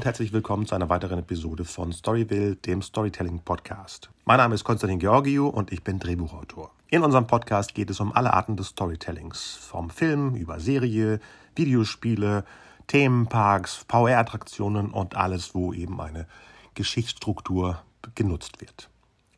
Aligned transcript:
Und 0.00 0.06
herzlich 0.06 0.32
willkommen 0.32 0.64
zu 0.64 0.74
einer 0.74 0.88
weiteren 0.88 1.18
Episode 1.18 1.66
von 1.66 1.92
Storyville, 1.92 2.56
dem 2.56 2.80
Storytelling 2.80 3.40
Podcast. 3.40 4.08
Mein 4.24 4.38
Name 4.38 4.54
ist 4.54 4.64
Konstantin 4.64 4.98
Georgiou 4.98 5.46
und 5.46 5.72
ich 5.72 5.84
bin 5.84 5.98
Drehbuchautor. 5.98 6.70
In 6.88 7.02
unserem 7.02 7.26
Podcast 7.26 7.74
geht 7.74 7.90
es 7.90 8.00
um 8.00 8.10
alle 8.14 8.32
Arten 8.32 8.56
des 8.56 8.68
Storytellings, 8.68 9.58
vom 9.60 9.90
Film 9.90 10.36
über 10.36 10.58
Serie, 10.58 11.20
Videospiele, 11.54 12.46
Themenparks, 12.86 13.84
VR-Attraktionen 13.90 14.90
und 14.90 15.16
alles, 15.16 15.54
wo 15.54 15.74
eben 15.74 16.00
eine 16.00 16.26
Geschichtsstruktur 16.74 17.82
genutzt 18.14 18.62
wird. 18.62 18.88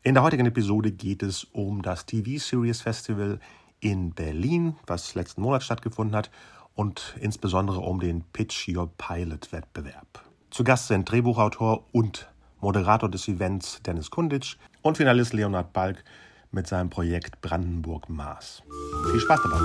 In 0.01 0.13
der 0.13 0.23
heutigen 0.23 0.45
Episode 0.45 0.93
geht 0.93 1.23
es 1.23 1.43
um 1.43 1.81
das 1.81 2.05
TV 2.05 2.41
Series 2.41 2.79
Festival 2.79 3.41
in 3.81 4.13
Berlin, 4.13 4.77
was 4.87 5.13
letzten 5.13 5.41
Monat 5.41 5.63
stattgefunden 5.63 6.15
hat 6.15 6.31
und 6.73 7.17
insbesondere 7.19 7.81
um 7.81 7.99
den 7.99 8.23
Pitch 8.31 8.69
Your 8.69 8.89
Pilot 8.97 9.51
Wettbewerb. 9.51 10.23
Zu 10.53 10.63
Gast 10.63 10.87
sind 10.87 11.09
Drehbuchautor 11.09 11.83
und 11.93 12.29
Moderator 12.61 13.09
des 13.09 13.27
Events 13.27 13.81
Dennis 13.81 14.11
Kunditsch 14.11 14.57
und 14.83 14.97
Finalist 14.97 15.33
Leonhard 15.33 15.73
Balk 15.73 16.03
mit 16.51 16.67
seinem 16.67 16.91
Projekt 16.91 17.41
Brandenburg 17.41 18.07
Mars. 18.07 18.61
Viel 19.09 19.19
Spaß 19.19 19.39
dabei! 19.41 19.57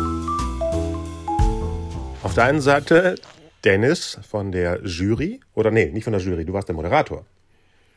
Auf 2.22 2.32
der 2.32 2.44
einen 2.44 2.62
Seite 2.62 3.16
Dennis 3.64 4.18
von 4.26 4.50
der 4.50 4.82
Jury, 4.82 5.40
oder 5.52 5.70
nee, 5.70 5.90
nicht 5.90 6.04
von 6.04 6.14
der 6.14 6.22
Jury, 6.22 6.46
du 6.46 6.54
warst 6.54 6.68
der 6.68 6.74
Moderator. 6.74 7.26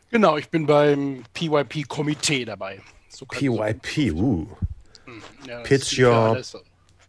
Genau, 0.09 0.35
ich 0.35 0.49
bin 0.49 0.65
beim 0.65 1.23
PYP-Komitee 1.33 2.43
dabei. 2.43 2.81
So 3.07 3.25
PYP, 3.25 4.11
uh. 4.11 4.49
Hm, 5.05 5.23
ja, 5.47 5.61
Pitch 5.61 5.97
Your 5.97 6.41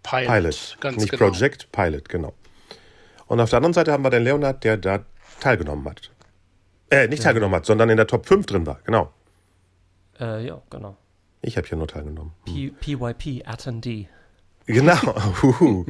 Pilot. 0.05 0.29
Pilot. 0.29 0.77
Ganz 0.79 0.97
Nicht 0.98 1.11
genau. 1.11 1.29
Project, 1.29 1.73
Pilot, 1.73 2.09
genau. 2.09 2.35
Und 3.27 3.41
auf 3.41 3.51
der 3.51 3.57
anderen 3.57 3.75
Seite 3.75 3.91
haben 3.91 4.05
wir 4.05 4.11
den 4.11 4.23
Leonard, 4.23 4.62
der 4.62 4.77
da 4.77 5.05
teilgenommen 5.43 5.87
hat. 5.89 6.11
Äh, 6.91 7.09
nicht 7.09 7.21
ja. 7.21 7.25
teilgenommen 7.25 7.57
hat, 7.57 7.67
sondern 7.67 7.91
in 7.91 7.97
der 7.97 8.07
Top 8.07 8.27
5 8.27 8.47
drin 8.47 8.67
war, 8.67 8.81
genau. 8.85 9.12
Äh, 10.21 10.47
ja, 10.47 10.61
genau. 10.71 10.97
Ich 11.41 11.57
habe 11.57 11.67
hier 11.67 11.79
nur 11.79 11.89
teilgenommen. 11.89 12.33
Hm. 12.47 12.75
PYP, 12.81 13.47
Attendee. 13.47 14.09
Genau. 14.67 14.97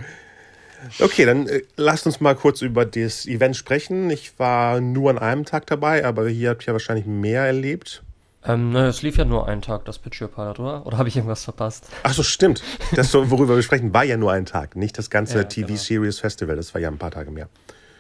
okay, 1.01 1.27
dann 1.27 1.47
äh, 1.47 1.63
lasst 1.77 2.07
uns 2.07 2.21
mal 2.21 2.35
kurz 2.35 2.63
über 2.63 2.87
das 2.87 3.27
Event 3.27 3.57
sprechen. 3.57 4.11
Ich 4.11 4.39
war 4.39 4.81
nur 4.81 5.11
an 5.11 5.19
einem 5.19 5.45
Tag 5.45 5.67
dabei, 5.67 6.05
aber 6.05 6.29
hier 6.29 6.51
habt 6.51 6.67
ihr 6.67 6.73
wahrscheinlich 6.73 7.07
mehr 7.07 7.45
erlebt. 7.45 8.03
Ähm, 8.45 8.71
ne, 8.73 8.87
es 8.87 9.03
lief 9.03 9.17
ja 9.19 9.25
nur 9.25 9.47
einen 9.47 9.63
Tag, 9.63 9.85
das 9.85 9.99
Pitch 9.99 10.21
Your 10.21 10.29
Pilot, 10.29 10.59
oder? 10.59 10.87
Oder 10.87 10.99
habe 10.99 11.09
ich 11.09 11.17
irgendwas 11.17 11.45
verpasst? 11.45 11.87
Ach 12.03 12.13
so, 12.13 12.23
stimmt. 12.23 12.63
Das, 12.95 13.15
worüber 13.15 13.55
wir 13.55 13.63
sprechen, 13.63 13.95
war 13.95 14.05
ja 14.05 14.17
nur 14.17 14.33
ein 14.33 14.47
Tag, 14.47 14.75
nicht 14.75 14.99
das 14.99 15.11
ganze 15.11 15.39
ja, 15.39 15.45
TV-Series 15.45 16.17
genau. 16.17 16.23
Festival. 16.23 16.57
Das 16.57 16.75
war 16.75 16.81
ja 16.81 16.89
ein 16.89 16.99
paar 16.99 17.13
Tage 17.13 17.31
mehr. 17.31 17.49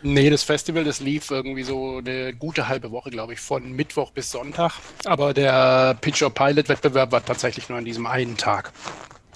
Nee, 0.03 0.31
das 0.31 0.43
Festival, 0.43 0.85
das 0.85 1.01
lief 1.01 1.31
irgendwie 1.31 1.63
so 1.63 1.99
eine 1.99 2.33
gute 2.35 2.69
halbe 2.69 2.91
Woche, 2.91 3.11
glaube 3.11 3.35
ich, 3.35 3.41
von 3.41 3.73
Mittwoch 3.73 4.11
bis 4.11 4.31
Sonntag. 4.33 4.73
Aber 5.05 5.33
der 5.33 5.97
Pitch 6.01 6.23
Your 6.23 6.31
Pilot-Wettbewerb 6.31 7.13
war 7.13 7.25
tatsächlich 7.25 7.69
nur 7.69 7.79
an 7.79 7.85
diesem 7.85 8.07
einen 8.07 8.37
Tag. 8.37 8.73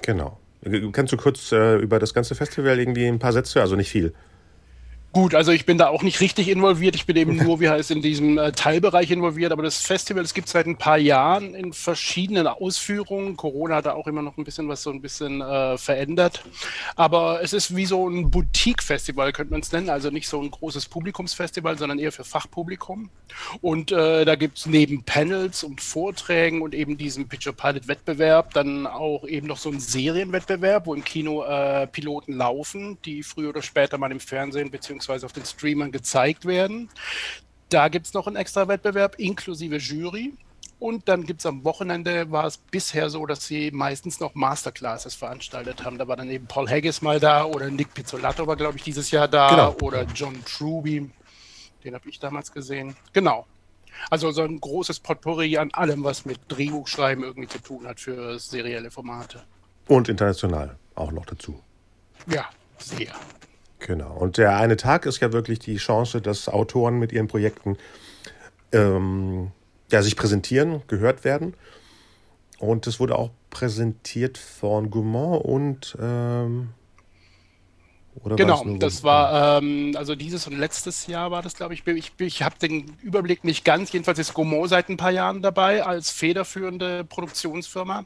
Genau. 0.03 0.39
Kannst 0.93 1.13
du 1.13 1.17
kurz 1.17 1.53
äh, 1.53 1.77
über 1.77 2.01
das 2.01 2.13
ganze 2.13 2.35
Festival 2.35 2.79
irgendwie 2.79 3.07
ein 3.07 3.21
paar 3.21 3.33
Sätze, 3.33 3.61
also 3.61 3.77
nicht 3.77 3.91
viel, 3.91 4.13
Gut, 5.17 5.35
also 5.35 5.51
ich 5.51 5.65
bin 5.65 5.79
da 5.79 5.89
auch 5.89 6.03
nicht 6.03 6.21
richtig 6.21 6.47
involviert. 6.47 6.95
Ich 6.95 7.07
bin 7.07 7.17
eben 7.17 7.37
nur, 7.37 7.59
wie 7.59 7.71
heißt, 7.71 7.91
in 7.91 8.03
diesem 8.03 8.37
äh, 8.37 8.53
Teilbereich 8.53 9.11
involviert. 9.11 9.51
Aber 9.51 9.63
das 9.63 9.79
Festival, 9.79 10.23
es 10.23 10.35
gibt 10.35 10.47
seit 10.47 10.67
ein 10.67 10.77
paar 10.77 10.99
Jahren 10.99 11.55
in 11.55 11.73
verschiedenen 11.73 12.47
Ausführungen. 12.47 13.35
Corona 13.35 13.77
hat 13.77 13.87
da 13.87 13.95
auch 13.95 14.07
immer 14.09 14.21
noch 14.21 14.37
ein 14.37 14.45
bisschen 14.45 14.69
was 14.69 14.83
so 14.83 14.91
ein 14.91 15.01
bisschen 15.01 15.41
äh, 15.41 15.79
verändert. 15.79 16.45
Aber 16.97 17.43
es 17.43 17.55
ist 17.55 17.75
wie 17.75 17.87
so 17.87 18.07
ein 18.07 18.31
Boutique-Festival, 18.31 19.33
könnte 19.33 19.53
man 19.53 19.63
es 19.63 19.73
nennen. 19.73 19.89
Also 19.89 20.11
nicht 20.11 20.29
so 20.29 20.39
ein 20.39 20.51
großes 20.51 20.85
Publikumsfestival, 20.85 21.79
sondern 21.79 21.99
eher 21.99 22.13
für 22.13 22.25
Fachpublikum. 22.25 23.09
Und 23.63 23.93
äh, 23.93 24.27
da 24.27 24.35
gibt 24.35 24.59
es 24.59 24.67
neben 24.67 25.03
Panels 25.03 25.65
und 25.65 25.81
Vorträgen 25.81 26.61
und 26.61 26.75
eben 26.75 26.99
diesem 26.99 27.27
Picture 27.27 27.55
Pilot 27.55 27.89
Wettbewerb 27.89 28.53
dann 28.53 28.87
auch 28.87 29.27
eben 29.27 29.47
noch 29.47 29.57
so 29.57 29.71
einen 29.71 29.81
Serienwettbewerb, 29.81 30.87
wo 30.87 30.93
im 30.93 31.05
Kino 31.05 31.43
äh, 31.43 31.87
Piloten 31.87 32.35
laufen, 32.35 32.99
die 33.07 33.23
früher 33.23 33.49
oder 33.49 33.63
später 33.63 33.97
mal 33.97 34.13
im 34.13 34.21
Fernsehen 34.21 34.71
bzw 34.71 35.06
beziehungsweise 35.07 35.27
auf 35.27 35.33
den 35.33 35.45
Streamern 35.45 35.93
gezeigt 35.93 36.45
werden. 36.45 36.89
Da 37.69 37.89
gibt 37.89 38.07
es 38.07 38.15
noch 38.15 38.27
einen 38.27 38.37
extra 38.37 38.69
Wettbewerb 38.69 39.17
inklusive 39.19 39.77
Jury. 39.77 40.35
Und 40.79 41.09
dann 41.09 41.25
gibt 41.25 41.41
es 41.41 41.47
am 41.47 41.65
Wochenende, 41.65 42.31
war 42.31 42.45
es 42.45 42.59
bisher 42.59 43.09
so, 43.09 43.25
dass 43.25 43.47
sie 43.47 43.71
meistens 43.71 44.21
noch 44.21 44.35
Masterclasses 44.35 45.15
veranstaltet 45.15 45.85
haben. 45.85 45.97
Da 45.97 46.07
war 46.07 46.17
dann 46.17 46.31
eben 46.31 46.47
Paul 46.47 46.69
Haggis 46.69 47.01
mal 47.01 47.19
da 47.19 47.45
oder 47.45 47.71
Nick 47.71 47.95
Pizzolatto 47.95 48.47
war, 48.47 48.57
glaube 48.57 48.77
ich, 48.77 48.83
dieses 48.83 49.11
Jahr 49.11 49.27
da 49.27 49.49
genau. 49.49 49.77
oder 49.81 50.03
John 50.15 50.45
Truby. 50.45 51.11
Den 51.83 51.95
habe 51.95 52.09
ich 52.09 52.19
damals 52.19 52.53
gesehen. 52.53 52.95
Genau. 53.15 53.47
Also 54.11 54.31
so 54.33 54.43
ein 54.43 54.61
großes 54.61 55.01
Potpourri 55.01 55.57
an 55.57 55.71
allem, 55.73 56.05
was 56.05 56.27
mit 56.27 56.41
Drehbuchschreiben 56.49 57.25
irgendwie 57.25 57.49
zu 57.49 57.59
tun 57.59 57.87
hat 57.87 57.99
für 57.99 58.39
serielle 58.39 58.91
Formate. 58.91 59.45
Und 59.89 60.11
international 60.11 60.77
auch 60.95 61.11
noch 61.11 61.25
dazu. 61.25 61.59
Ja, 62.27 62.51
sehr. 62.79 63.15
Genau. 63.87 64.13
Und 64.15 64.37
der 64.37 64.57
eine 64.57 64.77
Tag 64.77 65.07
ist 65.07 65.21
ja 65.21 65.33
wirklich 65.33 65.61
die 65.61 65.77
Chance, 65.77 66.21
dass 66.21 66.49
Autoren 66.49 66.99
mit 66.99 67.13
ihren 67.13 67.29
Projekten 67.29 67.77
ähm, 68.73 69.53
ja, 69.93 70.03
sich 70.03 70.17
präsentieren, 70.17 70.83
gehört 70.89 71.23
werden. 71.23 71.55
Und 72.59 72.89
es 72.89 72.99
wurde 72.99 73.17
auch 73.17 73.31
präsentiert 73.51 74.39
von 74.39 74.91
Gourmand 74.91 75.45
und 75.45 75.97
ähm, 76.01 76.71
oder 78.23 78.37
genau, 78.37 78.65
das 78.79 79.05
war, 79.05 79.59
ähm, 79.59 79.93
also 79.97 80.15
dieses 80.15 80.47
und 80.47 80.59
letztes 80.59 81.07
Jahr 81.07 81.31
war 81.31 81.43
das, 81.43 81.55
glaube 81.55 81.75
ich. 81.75 81.87
Ich, 81.87 82.13
ich 82.19 82.43
habe 82.43 82.57
den 82.59 82.97
Überblick 83.03 83.45
nicht 83.45 83.65
ganz. 83.65 83.93
Jedenfalls 83.93 84.19
ist 84.19 84.35
Gaumont 84.35 84.71
seit 84.71 84.89
ein 84.89 84.97
paar 84.97 85.11
Jahren 85.11 85.43
dabei 85.43 85.85
als 85.85 86.11
federführende 86.11 87.05
Produktionsfirma. 87.05 88.05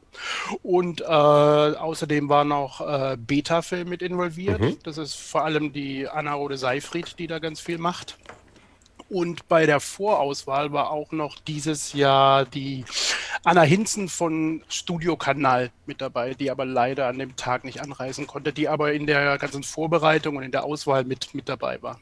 Und 0.63 1.01
äh, 1.01 1.05
außerdem 1.05 2.29
war 2.29 2.45
noch 2.45 2.81
äh, 2.81 3.17
Beta-Film 3.19 3.89
mit 3.89 4.03
involviert. 4.03 4.61
Mhm. 4.61 4.79
Das 4.83 4.99
ist 4.99 5.15
vor 5.15 5.45
allem 5.45 5.73
die 5.73 6.09
Anna 6.09 6.35
Rode 6.35 6.59
Seifried, 6.59 7.19
die 7.19 7.27
da 7.27 7.39
ganz 7.39 7.61
viel 7.61 7.79
macht. 7.79 8.19
Und 9.09 9.49
bei 9.49 9.67
der 9.67 9.81
Vorauswahl 9.81 10.73
war 10.73 10.91
auch 10.91 11.11
noch 11.11 11.37
dieses 11.39 11.93
Jahr 11.93 12.45
die 12.45 12.85
Anna 13.45 13.63
Hinzen 13.63 14.09
von 14.09 14.63
Studio 14.69 15.17
Kanal 15.17 15.71
mit 15.87 16.01
dabei, 16.01 16.35
die 16.35 16.51
aber 16.51 16.67
leider 16.67 17.07
an 17.07 17.19
dem 17.19 17.37
Tag 17.37 17.65
nicht 17.65 17.81
anreisen 17.81 18.27
konnte, 18.27 18.53
die 18.53 18.69
aber 18.69 18.93
in 18.93 19.07
der 19.07 19.39
ganzen 19.39 19.63
Vorbereitung 19.63 20.37
und 20.37 20.43
in 20.43 20.53
der 20.53 20.65
Auswahl 20.65 21.05
mit, 21.05 21.35
mit 21.35 21.49
dabei 21.49 21.81
war. 21.83 21.99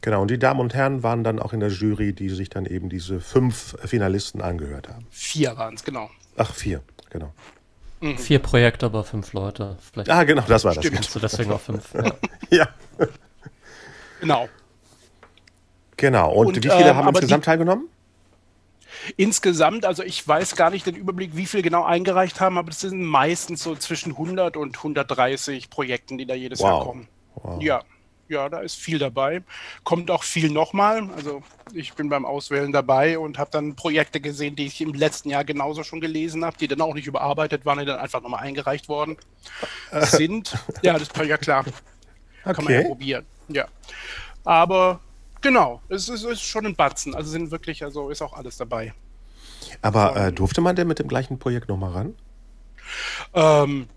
Genau, 0.00 0.22
und 0.22 0.30
die 0.30 0.38
Damen 0.38 0.58
und 0.58 0.74
Herren 0.74 1.04
waren 1.04 1.22
dann 1.22 1.38
auch 1.38 1.52
in 1.52 1.60
der 1.60 1.68
Jury, 1.68 2.12
die 2.12 2.28
sich 2.28 2.50
dann 2.50 2.66
eben 2.66 2.88
diese 2.88 3.20
fünf 3.20 3.76
Finalisten 3.84 4.42
angehört 4.42 4.88
haben. 4.88 5.06
Vier 5.10 5.56
waren 5.56 5.74
es, 5.74 5.84
genau. 5.84 6.10
Ach, 6.36 6.52
vier, 6.52 6.82
genau. 7.10 7.32
Mhm. 8.00 8.18
Vier 8.18 8.40
Projekte, 8.40 8.86
aber 8.86 9.04
fünf 9.04 9.32
Leute. 9.32 9.76
Vielleicht 9.92 10.10
ah, 10.10 10.24
genau, 10.24 10.42
das 10.48 10.64
war 10.64 10.72
Stimmt. 10.72 10.98
das. 10.98 11.12
Du 11.12 11.20
deswegen 11.20 11.52
auch 11.52 11.60
fünf. 11.60 11.94
Ja. 11.94 12.12
ja. 12.50 12.68
Genau. 14.20 14.48
Genau. 15.96 16.32
Und, 16.32 16.46
und 16.48 16.56
wie 16.56 16.68
viele 16.68 16.90
ähm, 16.90 16.96
haben 16.96 17.08
insgesamt 17.10 17.44
teilgenommen? 17.44 17.88
Insgesamt, 19.16 19.84
also 19.84 20.02
ich 20.02 20.26
weiß 20.26 20.56
gar 20.56 20.70
nicht 20.70 20.86
den 20.86 20.94
Überblick, 20.94 21.36
wie 21.36 21.46
viele 21.46 21.62
genau 21.62 21.84
eingereicht 21.84 22.40
haben, 22.40 22.58
aber 22.58 22.70
es 22.70 22.80
sind 22.80 23.02
meistens 23.02 23.62
so 23.62 23.74
zwischen 23.76 24.12
100 24.12 24.56
und 24.56 24.76
130 24.76 25.70
Projekten, 25.70 26.18
die 26.18 26.26
da 26.26 26.34
jedes 26.34 26.60
wow. 26.60 26.68
Jahr 26.68 26.84
kommen. 26.84 27.08
Wow. 27.34 27.62
Ja, 27.62 27.82
ja, 28.28 28.48
da 28.48 28.60
ist 28.60 28.76
viel 28.76 28.98
dabei. 28.98 29.42
Kommt 29.84 30.10
auch 30.10 30.22
viel 30.22 30.50
nochmal. 30.50 31.08
Also 31.14 31.42
ich 31.74 31.92
bin 31.94 32.08
beim 32.08 32.24
Auswählen 32.24 32.72
dabei 32.72 33.18
und 33.18 33.38
habe 33.38 33.50
dann 33.50 33.76
Projekte 33.76 34.20
gesehen, 34.20 34.56
die 34.56 34.66
ich 34.66 34.80
im 34.80 34.94
letzten 34.94 35.28
Jahr 35.28 35.44
genauso 35.44 35.84
schon 35.84 36.00
gelesen 36.00 36.44
habe, 36.44 36.56
die 36.56 36.68
dann 36.68 36.80
auch 36.80 36.94
nicht 36.94 37.06
überarbeitet 37.06 37.66
waren, 37.66 37.78
die 37.80 37.84
dann 37.84 37.98
einfach 37.98 38.22
nochmal 38.22 38.42
eingereicht 38.42 38.88
worden 38.88 39.16
sind. 39.92 40.56
Ja, 40.82 40.98
das 40.98 41.10
ja 41.26 41.36
klar. 41.36 41.64
Okay. 42.44 42.54
Kann 42.54 42.64
man 42.64 42.74
ja 42.74 42.82
probieren. 42.84 43.26
Ja. 43.48 43.68
Aber 44.44 45.00
Genau, 45.42 45.80
es 45.88 46.08
ist, 46.08 46.24
ist, 46.24 46.42
schon 46.42 46.66
ein 46.66 46.76
Batzen. 46.76 47.14
Also 47.14 47.30
sind 47.30 47.50
wirklich, 47.50 47.82
also 47.82 48.10
ist 48.10 48.22
auch 48.22 48.32
alles 48.32 48.56
dabei. 48.56 48.94
Aber 49.82 50.16
äh, 50.16 50.32
durfte 50.32 50.60
man 50.60 50.76
denn 50.76 50.88
mit 50.88 50.98
dem 50.98 51.08
gleichen 51.08 51.38
Projekt 51.38 51.68
nochmal 51.68 51.92
ran? 51.92 52.14
Ähm, 53.34 53.88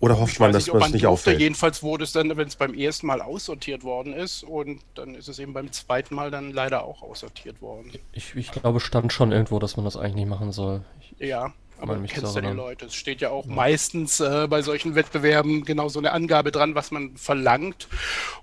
Oder 0.00 0.18
hofft 0.18 0.40
man, 0.40 0.52
dass 0.52 0.66
man 0.68 0.82
es 0.82 0.92
nicht 0.92 1.04
durfte. 1.04 1.08
auffällt? 1.08 1.40
Jedenfalls 1.40 1.82
wurde 1.82 2.04
es 2.04 2.12
dann, 2.12 2.34
wenn 2.36 2.48
es 2.48 2.56
beim 2.56 2.74
ersten 2.74 3.06
Mal 3.06 3.20
aussortiert 3.20 3.84
worden 3.84 4.14
ist 4.14 4.42
und 4.42 4.80
dann 4.94 5.14
ist 5.14 5.28
es 5.28 5.38
eben 5.38 5.52
beim 5.52 5.70
zweiten 5.70 6.14
Mal 6.14 6.30
dann 6.30 6.52
leider 6.52 6.84
auch 6.84 7.02
aussortiert 7.02 7.60
worden. 7.60 7.92
Ich, 8.12 8.34
ich 8.34 8.50
glaube, 8.50 8.80
stand 8.80 9.12
schon 9.12 9.32
irgendwo, 9.32 9.58
dass 9.58 9.76
man 9.76 9.84
das 9.84 9.96
eigentlich 9.96 10.16
nicht 10.16 10.28
machen 10.28 10.52
soll. 10.52 10.82
Ich, 11.00 11.28
ja. 11.28 11.52
Aber 11.78 11.96
du 11.96 12.04
kennst 12.04 12.34
ja 12.34 12.40
die 12.40 12.48
Leute. 12.48 12.86
Es 12.86 12.94
steht 12.94 13.20
ja 13.20 13.30
auch 13.30 13.46
ja. 13.46 13.52
meistens 13.52 14.20
äh, 14.20 14.46
bei 14.48 14.62
solchen 14.62 14.94
Wettbewerben 14.94 15.64
genau 15.64 15.88
so 15.88 15.98
eine 15.98 16.12
Angabe 16.12 16.52
dran, 16.52 16.74
was 16.74 16.90
man 16.90 17.16
verlangt. 17.16 17.88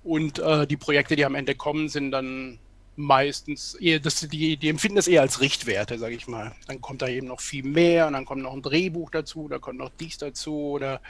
Und 0.04 0.40
äh, 0.40 0.68
die 0.68 0.78
Projekte, 0.78 1.16
die 1.16 1.26
am 1.26 1.36
Ende 1.36 1.56
kommen, 1.56 1.90
sind 1.90 2.12
dann 2.12 2.60
meistens 2.96 3.74
eher, 3.76 4.00
das, 4.00 4.20
die, 4.20 4.58
die 4.58 4.70
empfinden 4.70 4.98
das 4.98 5.08
eher 5.08 5.22
als 5.22 5.42
Richtwerte, 5.42 5.98
sage 5.98 6.16
ich 6.16 6.28
mal. 6.28 6.54
Dann 6.68 6.82
kommt 6.82 7.02
da 7.02 7.08
eben 7.08 7.28
noch 7.28 7.42
viel 7.42 7.64
mehr 7.64 8.08
und 8.08 8.14
dann 8.14 8.26
kommt 8.26 8.44
noch 8.44 8.54
ein 8.54 8.62
Drehbuch 8.62 9.10
dazu, 9.10 9.48
da 9.48 9.60
kommt 9.60 9.80
noch 9.80 9.92
dies 10.00 10.18
dazu 10.18 10.56
oder 10.56 11.02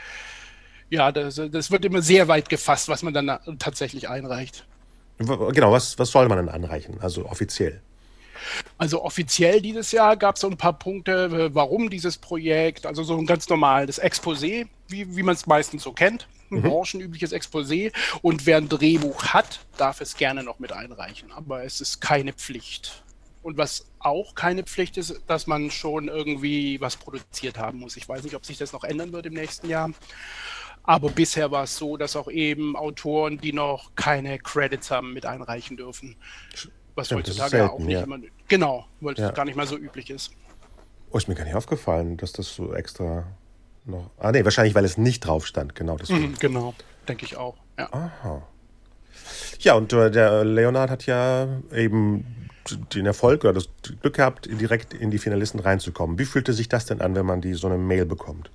ja, 0.90 1.12
das, 1.12 1.40
das 1.50 1.70
wird 1.70 1.84
immer 1.84 2.02
sehr 2.02 2.28
weit 2.28 2.48
gefasst, 2.48 2.88
was 2.88 3.02
man 3.02 3.14
dann 3.14 3.58
tatsächlich 3.58 4.08
einreicht. 4.08 4.66
Genau, 5.18 5.72
was, 5.72 5.98
was 5.98 6.10
soll 6.10 6.28
man 6.28 6.38
denn 6.38 6.48
anreichen, 6.48 7.00
also 7.00 7.26
offiziell? 7.26 7.80
Also 8.76 9.02
offiziell 9.02 9.60
dieses 9.60 9.92
Jahr 9.92 10.16
gab 10.16 10.34
es 10.34 10.40
so 10.40 10.48
ein 10.48 10.56
paar 10.56 10.78
Punkte, 10.78 11.54
warum 11.54 11.90
dieses 11.90 12.18
Projekt, 12.18 12.86
also 12.86 13.04
so 13.04 13.16
ein 13.16 13.26
ganz 13.26 13.48
normales 13.48 14.02
Exposé, 14.02 14.66
wie, 14.88 15.16
wie 15.16 15.22
man 15.22 15.34
es 15.34 15.46
meistens 15.46 15.84
so 15.84 15.92
kennt, 15.92 16.26
ein 16.50 16.58
mhm. 16.58 16.62
branchenübliches 16.62 17.32
Exposé. 17.32 17.92
Und 18.20 18.46
wer 18.46 18.56
ein 18.56 18.68
Drehbuch 18.68 19.26
hat, 19.26 19.60
darf 19.76 20.00
es 20.00 20.16
gerne 20.16 20.42
noch 20.42 20.58
mit 20.58 20.72
einreichen, 20.72 21.30
aber 21.32 21.64
es 21.64 21.80
ist 21.80 22.00
keine 22.00 22.32
Pflicht. 22.32 23.04
Und 23.42 23.58
was 23.58 23.86
auch 23.98 24.34
keine 24.34 24.64
Pflicht 24.64 24.96
ist, 24.96 25.20
dass 25.26 25.46
man 25.46 25.70
schon 25.70 26.08
irgendwie 26.08 26.80
was 26.80 26.96
produziert 26.96 27.58
haben 27.58 27.78
muss. 27.78 27.96
Ich 27.96 28.08
weiß 28.08 28.24
nicht, 28.24 28.34
ob 28.34 28.44
sich 28.44 28.56
das 28.56 28.72
noch 28.72 28.84
ändern 28.84 29.12
wird 29.12 29.26
im 29.26 29.34
nächsten 29.34 29.68
Jahr. 29.68 29.90
Aber 30.82 31.10
bisher 31.10 31.50
war 31.50 31.64
es 31.64 31.76
so, 31.76 31.96
dass 31.96 32.16
auch 32.16 32.28
eben 32.28 32.74
Autoren, 32.74 33.38
die 33.38 33.52
noch 33.52 33.94
keine 33.96 34.38
Credits 34.38 34.90
haben, 34.90 35.12
mit 35.12 35.26
einreichen 35.26 35.76
dürfen. 35.76 36.16
Was 36.94 37.06
Stimmt, 37.06 37.26
heutzutage 37.26 37.50
selten, 37.50 37.68
auch 37.70 37.78
nicht 37.78 37.92
ja. 37.92 38.02
immer. 38.02 38.18
Genau, 38.48 38.86
weil 39.00 39.14
es 39.14 39.20
ja. 39.20 39.30
gar 39.30 39.44
nicht 39.44 39.56
mal 39.56 39.66
so 39.66 39.76
üblich 39.76 40.10
ist. 40.10 40.32
Oh, 41.10 41.18
ist 41.18 41.28
mir 41.28 41.34
gar 41.34 41.44
nicht 41.44 41.54
aufgefallen, 41.54 42.16
dass 42.16 42.32
das 42.32 42.54
so 42.54 42.74
extra 42.74 43.24
noch. 43.84 44.10
Ah, 44.18 44.32
nee, 44.32 44.44
wahrscheinlich, 44.44 44.74
weil 44.74 44.84
es 44.84 44.98
nicht 44.98 45.20
drauf 45.20 45.46
stand, 45.46 45.74
genau. 45.74 45.96
Mhm, 46.08 46.34
genau, 46.38 46.74
denke 47.08 47.24
ich 47.24 47.36
auch. 47.36 47.56
Ja. 47.78 47.92
Aha. 47.92 48.42
Ja, 49.60 49.74
und 49.74 49.92
äh, 49.92 50.10
der 50.10 50.44
Leonard 50.44 50.90
hat 50.90 51.06
ja 51.06 51.48
eben 51.72 52.48
den 52.94 53.06
Erfolg 53.06 53.44
oder 53.44 53.52
das 53.52 53.68
Glück 54.00 54.14
gehabt, 54.14 54.46
direkt 54.46 54.94
in 54.94 55.10
die 55.10 55.18
Finalisten 55.18 55.60
reinzukommen. 55.60 56.18
Wie 56.18 56.24
fühlte 56.24 56.52
sich 56.52 56.68
das 56.68 56.86
denn 56.86 57.00
an, 57.00 57.14
wenn 57.14 57.26
man 57.26 57.40
die 57.40 57.54
so 57.54 57.66
eine 57.66 57.78
Mail 57.78 58.06
bekommt? 58.06 58.50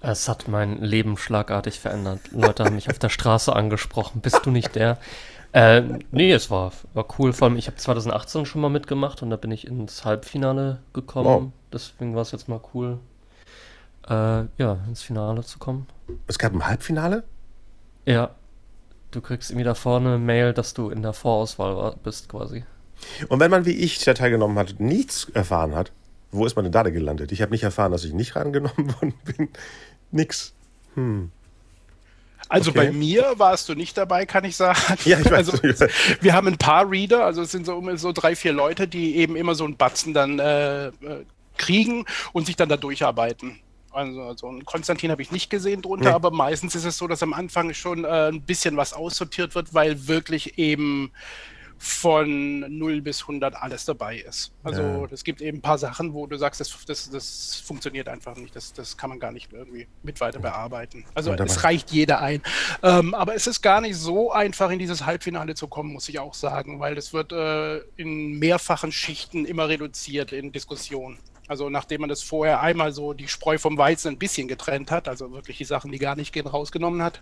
Es 0.00 0.28
hat 0.28 0.48
mein 0.48 0.78
Leben 0.78 1.16
schlagartig 1.16 1.78
verändert. 1.78 2.20
Leute 2.32 2.64
haben 2.64 2.74
mich 2.74 2.90
auf 2.90 2.98
der 2.98 3.08
Straße 3.08 3.54
angesprochen. 3.54 4.20
Bist 4.20 4.44
du 4.44 4.50
nicht 4.50 4.74
der? 4.74 4.98
Äh, 5.52 5.82
nee, 6.10 6.32
es 6.32 6.50
war, 6.50 6.72
war 6.94 7.06
cool. 7.18 7.32
Vor 7.32 7.48
allem, 7.48 7.58
ich 7.58 7.66
habe 7.66 7.76
2018 7.76 8.46
schon 8.46 8.62
mal 8.62 8.70
mitgemacht 8.70 9.22
und 9.22 9.30
da 9.30 9.36
bin 9.36 9.50
ich 9.50 9.66
ins 9.66 10.04
Halbfinale 10.04 10.80
gekommen. 10.94 11.26
Wow. 11.26 11.52
Deswegen 11.72 12.14
war 12.14 12.22
es 12.22 12.32
jetzt 12.32 12.48
mal 12.48 12.60
cool, 12.74 12.98
äh, 14.08 14.44
ja, 14.58 14.78
ins 14.88 15.02
Finale 15.02 15.42
zu 15.42 15.58
kommen. 15.58 15.86
Es 16.26 16.38
gab 16.38 16.52
ein 16.54 16.66
Halbfinale? 16.66 17.24
Ja. 18.06 18.34
Du 19.10 19.20
kriegst 19.20 19.50
irgendwie 19.50 19.64
da 19.64 19.74
vorne 19.74 20.08
eine 20.08 20.18
Mail, 20.18 20.54
dass 20.54 20.72
du 20.72 20.88
in 20.88 21.02
der 21.02 21.12
Vorauswahl 21.12 21.76
war, 21.76 21.96
bist 21.96 22.30
quasi. 22.30 22.64
Und 23.28 23.40
wenn 23.40 23.50
man 23.50 23.66
wie 23.66 23.72
ich 23.72 23.98
der 23.98 24.14
teilgenommen 24.14 24.58
hat, 24.58 24.80
nichts 24.80 25.28
erfahren 25.34 25.74
hat, 25.74 25.92
wo 26.30 26.46
ist 26.46 26.56
man 26.56 26.64
denn 26.64 26.72
da 26.72 26.82
gelandet? 26.84 27.30
Ich 27.30 27.42
habe 27.42 27.52
nicht 27.52 27.62
erfahren, 27.62 27.92
dass 27.92 28.04
ich 28.04 28.14
nicht 28.14 28.36
rangenommen 28.36 28.94
worden 29.00 29.14
bin. 29.24 29.48
Nix. 30.10 30.54
Hm. 30.94 31.30
Also 32.52 32.70
okay. 32.70 32.88
bei 32.88 32.92
mir 32.92 33.32
warst 33.38 33.70
du 33.70 33.74
nicht 33.74 33.96
dabei, 33.96 34.26
kann 34.26 34.44
ich 34.44 34.56
sagen. 34.56 34.78
Ja, 35.06 35.18
ich 35.18 35.30
weiß. 35.30 35.62
Also, 35.62 35.86
wir 36.20 36.34
haben 36.34 36.48
ein 36.48 36.58
paar 36.58 36.88
Reader, 36.90 37.24
also 37.24 37.40
es 37.40 37.50
sind 37.50 37.64
so, 37.64 37.82
so 37.96 38.12
drei, 38.12 38.36
vier 38.36 38.52
Leute, 38.52 38.86
die 38.86 39.16
eben 39.16 39.36
immer 39.36 39.54
so 39.54 39.64
einen 39.64 39.76
Batzen 39.78 40.12
dann 40.12 40.38
äh, 40.38 40.88
äh 40.88 40.92
kriegen 41.56 42.04
und 42.32 42.46
sich 42.46 42.56
dann 42.56 42.68
da 42.68 42.76
durcharbeiten. 42.76 43.58
Also, 43.90 44.22
also 44.22 44.48
einen 44.48 44.66
Konstantin 44.66 45.10
habe 45.10 45.22
ich 45.22 45.30
nicht 45.30 45.48
gesehen 45.48 45.80
drunter, 45.80 46.10
nee. 46.10 46.14
aber 46.14 46.30
meistens 46.30 46.74
ist 46.74 46.84
es 46.84 46.98
so, 46.98 47.08
dass 47.08 47.22
am 47.22 47.32
Anfang 47.32 47.72
schon 47.72 48.04
äh, 48.04 48.28
ein 48.28 48.42
bisschen 48.42 48.76
was 48.76 48.92
aussortiert 48.92 49.54
wird, 49.54 49.72
weil 49.72 50.06
wirklich 50.06 50.58
eben 50.58 51.10
von 51.82 52.60
0 52.78 53.02
bis 53.02 53.22
100 53.22 53.56
alles 53.56 53.84
dabei 53.84 54.18
ist. 54.18 54.52
Also 54.62 55.08
es 55.10 55.24
gibt 55.24 55.42
eben 55.42 55.58
ein 55.58 55.62
paar 55.62 55.78
Sachen, 55.78 56.14
wo 56.14 56.28
du 56.28 56.38
sagst, 56.38 56.60
das, 56.60 56.84
das, 56.86 57.10
das 57.10 57.60
funktioniert 57.66 58.08
einfach 58.08 58.36
nicht, 58.36 58.54
das, 58.54 58.72
das 58.72 58.96
kann 58.96 59.10
man 59.10 59.18
gar 59.18 59.32
nicht 59.32 59.52
irgendwie 59.52 59.88
mit 60.04 60.20
weiter 60.20 60.38
bearbeiten. 60.38 61.04
Also 61.14 61.32
es 61.32 61.64
reicht 61.64 61.90
jeder 61.90 62.20
ein. 62.20 62.40
Ähm, 62.84 63.14
aber 63.14 63.34
es 63.34 63.48
ist 63.48 63.62
gar 63.62 63.80
nicht 63.80 63.96
so 63.96 64.30
einfach, 64.30 64.70
in 64.70 64.78
dieses 64.78 65.06
Halbfinale 65.06 65.56
zu 65.56 65.66
kommen, 65.66 65.92
muss 65.92 66.08
ich 66.08 66.20
auch 66.20 66.34
sagen, 66.34 66.78
weil 66.78 66.96
es 66.96 67.12
wird 67.12 67.32
äh, 67.32 67.78
in 67.96 68.38
mehrfachen 68.38 68.92
Schichten 68.92 69.44
immer 69.44 69.68
reduziert 69.68 70.30
in 70.30 70.52
Diskussionen. 70.52 71.18
Also 71.48 71.68
nachdem 71.68 72.02
man 72.02 72.08
das 72.08 72.22
vorher 72.22 72.60
einmal 72.60 72.92
so 72.92 73.12
die 73.12 73.26
Spreu 73.26 73.58
vom 73.58 73.76
Weizen 73.76 74.12
ein 74.12 74.18
bisschen 74.18 74.46
getrennt 74.46 74.90
hat, 74.90 75.08
also 75.08 75.32
wirklich 75.32 75.58
die 75.58 75.64
Sachen, 75.64 75.90
die 75.90 75.98
gar 75.98 76.14
nicht 76.14 76.32
gehen, 76.32 76.46
rausgenommen 76.46 77.02
hat. 77.02 77.20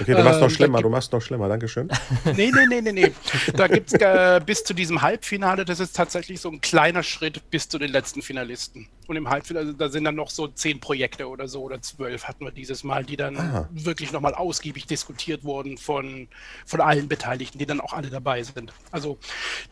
Okay, 0.00 0.14
du 0.14 0.22
machst 0.22 0.40
noch 0.40 0.50
schlimmer, 0.50 0.82
du 0.82 0.90
machst 0.90 1.12
noch 1.12 1.22
schlimmer, 1.22 1.48
Dankeschön. 1.48 1.88
Nee, 2.36 2.50
nee, 2.54 2.66
nee, 2.68 2.80
nee, 2.80 2.92
nee. 2.92 3.12
Da 3.54 3.68
gibt 3.68 3.92
es 3.92 4.00
äh, 4.00 4.40
bis 4.44 4.64
zu 4.64 4.74
diesem 4.74 5.02
Halbfinale, 5.02 5.64
das 5.64 5.80
ist 5.80 5.96
tatsächlich 5.96 6.40
so 6.40 6.50
ein 6.50 6.60
kleiner 6.60 7.02
Schritt 7.02 7.50
bis 7.50 7.68
zu 7.68 7.78
den 7.78 7.90
letzten 7.90 8.22
Finalisten. 8.22 8.88
Und 9.06 9.16
im 9.16 9.28
Halbfinale, 9.28 9.74
da 9.74 9.88
sind 9.88 10.04
dann 10.04 10.14
noch 10.14 10.30
so 10.30 10.48
zehn 10.48 10.80
Projekte 10.80 11.28
oder 11.28 11.48
so 11.48 11.62
oder 11.62 11.80
zwölf 11.82 12.24
hatten 12.24 12.44
wir 12.44 12.52
dieses 12.52 12.84
Mal, 12.84 13.04
die 13.04 13.16
dann 13.16 13.36
Aha. 13.36 13.68
wirklich 13.72 14.12
nochmal 14.12 14.34
ausgiebig 14.34 14.86
diskutiert 14.86 15.44
wurden 15.44 15.76
von, 15.78 16.28
von 16.64 16.80
allen 16.80 17.08
Beteiligten, 17.08 17.58
die 17.58 17.66
dann 17.66 17.80
auch 17.80 17.92
alle 17.92 18.08
dabei 18.08 18.42
sind. 18.42 18.72
Also 18.90 19.18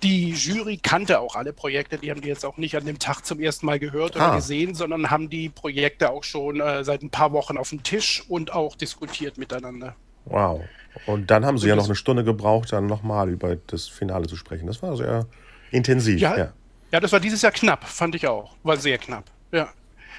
die 0.03 0.31
Jury 0.31 0.79
kannte 0.79 1.21
auch 1.21 1.37
alle 1.37 1.53
Projekte, 1.53 1.99
die 1.99 2.11
haben 2.11 2.21
die 2.21 2.29
jetzt 2.29 2.45
auch 2.45 2.57
nicht 2.57 2.77
an 2.77 2.85
dem 2.85 2.99
Tag 2.99 3.25
zum 3.25 3.41
ersten 3.41 3.67
Mal 3.67 3.79
gehört 3.79 4.17
oder 4.17 4.33
ah. 4.33 4.37
gesehen, 4.37 4.75
sondern 4.75 5.11
haben 5.11 5.31
die 5.31 5.49
Projekte 5.49 6.11
auch 6.11 6.25
schon 6.25 6.61
äh, 6.61 6.85
seit 6.85 7.03
ein 7.03 7.11
paar 7.11 7.33
Wochen 7.33 7.57
auf 7.57 7.71
dem 7.71 7.83
Tisch 7.83 8.25
und 8.29 8.53
auch 8.53 8.77
diskutiert 8.77 9.39
miteinander. 9.39 9.97
Wow. 10.25 10.63
Und 11.07 11.31
dann 11.31 11.45
haben 11.45 11.59
sie 11.59 11.69
ja 11.69 11.77
noch 11.77 11.87
eine 11.87 11.95
Stunde 11.95 12.23
gebraucht, 12.23 12.73
dann 12.73 12.87
nochmal 12.87 13.31
über 13.31 13.57
das 13.57 13.89
Finale 13.89 14.27
zu 14.27 14.37
sprechen. 14.37 14.67
Das 14.67 14.83
war 14.83 14.97
sehr 14.97 15.27
intensiv. 15.71 16.21
Ja, 16.21 16.37
ja. 16.37 16.53
Ja, 16.93 17.01
das 17.01 17.11
war 17.11 17.21
dieses 17.21 17.41
Jahr 17.41 17.53
knapp, 17.53 17.85
fand 17.85 18.15
ich 18.15 18.29
auch. 18.29 18.55
War 18.63 18.77
sehr 18.77 18.99
knapp. 18.99 19.25
Ja. 19.51 19.69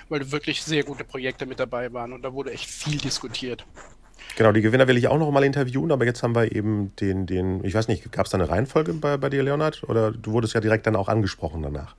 Weil 0.09 0.31
wirklich 0.31 0.63
sehr 0.63 0.83
gute 0.83 1.03
Projekte 1.03 1.45
mit 1.45 1.59
dabei 1.59 1.93
waren 1.93 2.13
und 2.13 2.23
da 2.23 2.33
wurde 2.33 2.51
echt 2.51 2.69
viel 2.69 2.97
diskutiert. 2.97 3.65
Genau, 4.35 4.51
die 4.51 4.61
Gewinner 4.61 4.87
will 4.87 4.97
ich 4.97 5.07
auch 5.07 5.19
noch 5.19 5.29
mal 5.29 5.43
interviewen, 5.43 5.91
aber 5.91 6.05
jetzt 6.05 6.23
haben 6.23 6.35
wir 6.35 6.51
eben 6.51 6.95
den, 6.95 7.27
den 7.27 7.63
ich 7.63 7.75
weiß 7.75 7.87
nicht, 7.87 8.11
gab 8.11 8.25
es 8.25 8.31
da 8.31 8.39
eine 8.39 8.49
Reihenfolge 8.49 8.93
bei, 8.93 9.17
bei 9.17 9.29
dir, 9.29 9.43
Leonard? 9.43 9.83
Oder 9.83 10.11
du 10.11 10.31
wurdest 10.31 10.55
ja 10.55 10.61
direkt 10.61 10.87
dann 10.87 10.95
auch 10.95 11.07
angesprochen 11.09 11.61
danach. 11.61 11.95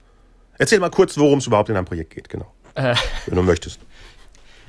Erzähl 0.59 0.81
mal 0.81 0.91
kurz, 0.91 1.17
worum 1.17 1.39
es 1.39 1.47
überhaupt 1.47 1.69
in 1.69 1.77
einem 1.77 1.87
Projekt 1.87 2.15
geht, 2.15 2.29
genau. 2.29 2.53
Äh, 2.75 2.97
wenn 3.27 3.37
du 3.37 3.43
möchtest. 3.43 3.81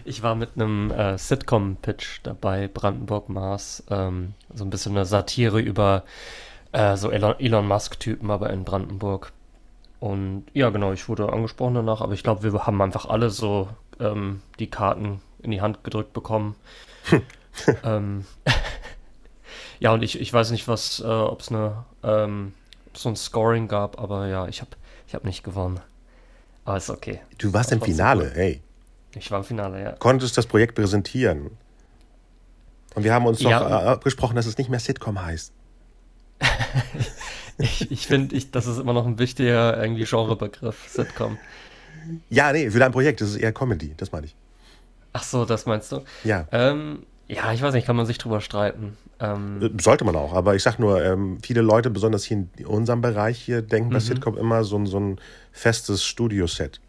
Ich 0.04 0.22
war 0.22 0.36
mit 0.36 0.51
einem 0.56 0.92
äh, 0.92 1.18
Sitcom-Pitch 1.18 2.19
dabei, 2.22 2.68
Brandenburg 2.68 3.30
Mars. 3.30 3.84
Ähm, 3.90 4.36
so 4.54 4.63
ein 4.63 4.69
bisschen 4.69 4.92
eine 4.92 5.06
Satire 5.06 5.60
über 5.60 6.04
äh, 6.74 6.96
so 6.96 7.10
Elon, 7.10 7.40
Elon 7.40 7.68
Musk-Typen, 7.68 8.30
aber 8.30 8.51
in 8.51 8.63
Brandenburg. 8.63 9.31
Und 10.00 10.46
ja, 10.54 10.70
genau, 10.70 10.92
ich 10.92 11.08
wurde 11.10 11.32
angesprochen 11.32 11.75
danach, 11.75 12.02
aber 12.02 12.14
ich 12.14 12.24
glaube, 12.24 12.44
wir 12.44 12.66
haben 12.66 12.82
einfach 12.82 13.06
alle 13.06 13.30
so 13.30 13.70
ähm, 14.00 14.42
die 14.60 14.70
Karten 14.70 15.22
in 15.42 15.52
die 15.52 15.62
Hand 15.62 15.84
gedrückt 15.84 16.14
bekommen. 16.14 16.56
ähm, 17.84 18.25
ja, 19.80 19.94
und 19.94 20.04
ich, 20.04 20.20
ich 20.20 20.32
weiß 20.32 20.52
nicht, 20.52 20.68
was, 20.68 21.00
äh, 21.00 21.06
ob 21.06 21.42
es 21.42 21.50
eine 21.50 21.86
ähm, 22.04 22.54
so 22.94 23.10
ein 23.10 23.16
Scoring 23.16 23.68
gab, 23.68 24.00
aber 24.00 24.28
ja, 24.28 24.48
ich 24.48 24.62
habe 24.62 24.72
ich 25.08 25.16
hab 25.16 25.24
nicht 25.24 25.44
gewonnen. 25.44 25.80
Aber 26.66 26.78
ist 26.78 26.90
okay. 26.90 27.22
Du 27.38 27.54
warst 27.54 27.72
im 27.72 27.82
Finale, 27.82 28.32
hey. 28.34 28.62
Ich 29.16 29.32
war 29.32 29.40
im 29.40 29.46
Finale, 29.46 29.82
ja. 29.82 29.92
Konntest 29.94 30.38
das 30.38 30.48
Projekt 30.48 30.75
präsentieren. 30.75 31.52
Und 32.96 33.04
wir 33.04 33.14
haben 33.14 33.25
uns 33.25 33.42
ja, 33.42 33.60
noch 33.60 33.70
äh, 33.70 33.74
abgesprochen, 33.74 34.36
dass 34.36 34.46
es 34.46 34.58
nicht 34.58 34.70
mehr 34.70 34.80
Sitcom 34.80 35.22
heißt. 35.22 35.54
ich, 37.58 37.92
ich 37.92 38.08
finde, 38.08 38.36
ich, 38.36 38.52
das 38.52 38.68
ist 38.68 38.80
immer 38.80 38.94
noch 38.94 39.06
ein 39.06 39.20
wichtiger 39.20 39.82
irgendwie 39.82 40.04
Genrebegriff, 40.04 40.88
Sitcom. 40.88 41.38
Ja, 42.30 42.52
nee, 42.52 42.70
für 42.70 42.80
dein 42.80 42.92
Projekt, 42.92 43.22
das 43.22 43.30
ist 43.30 43.38
eher 43.38 43.52
Comedy, 43.52 43.94
das 43.98 44.12
meine 44.12 44.28
ich. 44.28 44.36
Ach 45.14 45.24
so, 45.24 45.46
das 45.46 45.66
meinst 45.66 45.92
du? 45.92 46.02
Ja. 46.24 46.48
Ähm, 46.52 47.04
ja, 47.28 47.52
ich 47.54 47.62
weiß 47.62 47.74
nicht, 47.74 47.88
kann 47.88 47.96
man 47.96 48.06
sich 48.06 48.18
drüber 48.18 48.42
streiten. 48.42 48.98
Ähm, 49.20 49.62
äh, 49.62 49.82
Sollte 49.82 50.06
man 50.06 50.16
auch, 50.16 50.34
aber 50.34 50.56
ich 50.56 50.64
sag 50.64 50.78
nur, 50.78 51.04
ähm, 51.04 51.38
viele 51.42 51.62
Leute, 51.62 51.90
besonders 51.90 52.24
hier 52.24 52.46
in 52.58 52.66
unserem 52.66 53.02
Bereich 53.02 53.40
hier, 53.40 53.62
denken 53.62 53.90
bei 53.90 54.00
mhm. 54.00 54.02
Sitcom 54.02 54.38
immer 54.38 54.64
so, 54.64 54.78
ein, 54.78 54.86
so 54.86 55.00
ein 55.00 55.20
festes 55.52 56.04
Studioset. 56.04 56.82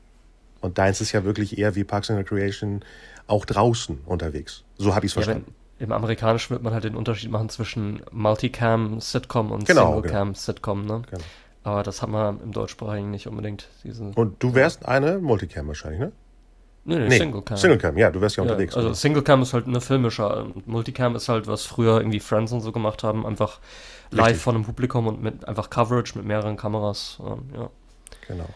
Und 0.61 0.79
deins 0.79 1.01
ist 1.01 1.13
ja 1.13 1.25
wirklich 1.25 1.57
eher 1.59 1.75
wie 1.75 1.85
Parks 1.85 2.11
and 2.11 2.19
Recreation 2.19 2.85
auch 3.27 3.45
draußen 3.45 4.01
unterwegs. 4.07 4.65
So 4.77 4.95
habe 4.95 5.07
ich 5.07 5.11
es 5.11 5.15
verstanden. 5.15 5.45
Ja, 5.47 5.66
im 5.79 5.93
Amerikanischen 5.93 6.51
wird 6.51 6.63
man 6.63 6.73
halt 6.73 6.85
den 6.85 6.97
Unterschied 6.97 7.31
machen 7.31 7.49
zwischen 7.49 8.03
Multicam-Sitcom 8.11 9.53
und 9.53 9.67
genau, 9.67 9.95
Single-Cam-Sitcom, 9.95 10.83
genau. 10.83 10.99
ne? 10.99 11.03
Genau. 11.11 11.25
Aber 11.65 11.83
das 11.83 12.01
haben 12.01 12.13
wir 12.13 12.39
im 12.43 12.53
deutschsprachigen 12.53 13.11
nicht 13.11 13.27
unbedingt. 13.27 13.69
Diesen, 13.83 14.15
und 14.15 14.43
du 14.43 14.55
wärst 14.55 14.87
eine 14.87 15.19
Multicam 15.19 15.67
wahrscheinlich, 15.69 16.01
ne? 16.01 16.13
Nee, 16.85 16.99
nee, 17.01 17.09
nee 17.09 17.19
Singlecam. 17.19 17.57
Singlecam, 17.57 17.99
ja, 17.99 18.11
du 18.11 18.21
wärst 18.21 18.37
ja, 18.37 18.45
ja 18.45 18.51
unterwegs. 18.51 18.77
Also 18.77 18.93
Singlecam 18.93 19.43
ist 19.43 19.53
halt 19.53 19.67
eine 19.67 19.81
filmische. 19.81 20.47
Multicam 20.67 21.17
ist 21.17 21.29
halt, 21.29 21.49
was 21.49 21.65
früher 21.65 21.99
irgendwie 21.99 22.21
Friends 22.21 22.53
und 22.53 22.61
so 22.61 22.71
gemacht 22.71 23.03
haben, 23.03 23.27
einfach 23.27 23.59
live 24.13 24.27
Richtig. 24.27 24.43
von 24.43 24.55
einem 24.55 24.65
Publikum 24.65 25.09
und 25.09 25.21
mit 25.21 25.49
einfach 25.49 25.69
Coverage 25.69 26.17
mit 26.17 26.25
mehreren 26.25 26.57
Kameras. 26.57 27.19
Ähm, 27.21 27.51
ja. 27.55 27.71
Genau. 28.29 28.49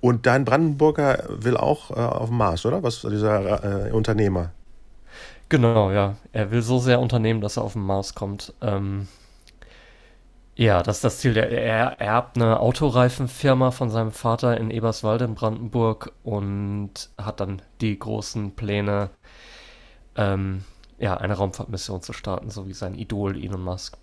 Und 0.00 0.24
dein 0.24 0.46
Brandenburger 0.46 1.24
will 1.28 1.58
auch 1.58 1.90
äh, 1.90 1.94
auf 1.94 2.28
dem 2.30 2.38
Mars, 2.38 2.64
oder? 2.64 2.82
Was 2.82 3.02
dieser 3.02 3.88
äh, 3.88 3.92
Unternehmer? 3.92 4.52
Genau, 5.48 5.90
ja. 5.90 6.16
Er 6.32 6.50
will 6.50 6.62
so 6.62 6.78
sehr 6.78 7.00
unternehmen, 7.00 7.40
dass 7.40 7.56
er 7.56 7.64
auf 7.64 7.72
den 7.72 7.82
Mars 7.82 8.14
kommt. 8.14 8.52
Ähm, 8.60 9.08
ja, 10.54 10.82
das 10.82 10.96
ist 10.96 11.04
das 11.04 11.18
Ziel. 11.20 11.36
Er 11.36 12.00
erbt 12.00 12.36
eine 12.36 12.58
Autoreifenfirma 12.60 13.70
von 13.70 13.90
seinem 13.90 14.10
Vater 14.10 14.58
in 14.58 14.70
Eberswalde 14.70 15.24
in 15.24 15.34
Brandenburg 15.34 16.12
und 16.24 17.10
hat 17.16 17.40
dann 17.40 17.62
die 17.80 17.96
großen 17.96 18.56
Pläne, 18.56 19.10
ähm, 20.16 20.64
ja, 20.98 21.16
eine 21.16 21.34
Raumfahrtmission 21.34 22.02
zu 22.02 22.12
starten, 22.12 22.50
so 22.50 22.66
wie 22.66 22.72
sein 22.72 22.94
Idol 22.96 23.36
Elon 23.36 23.62
Musk. 23.62 23.96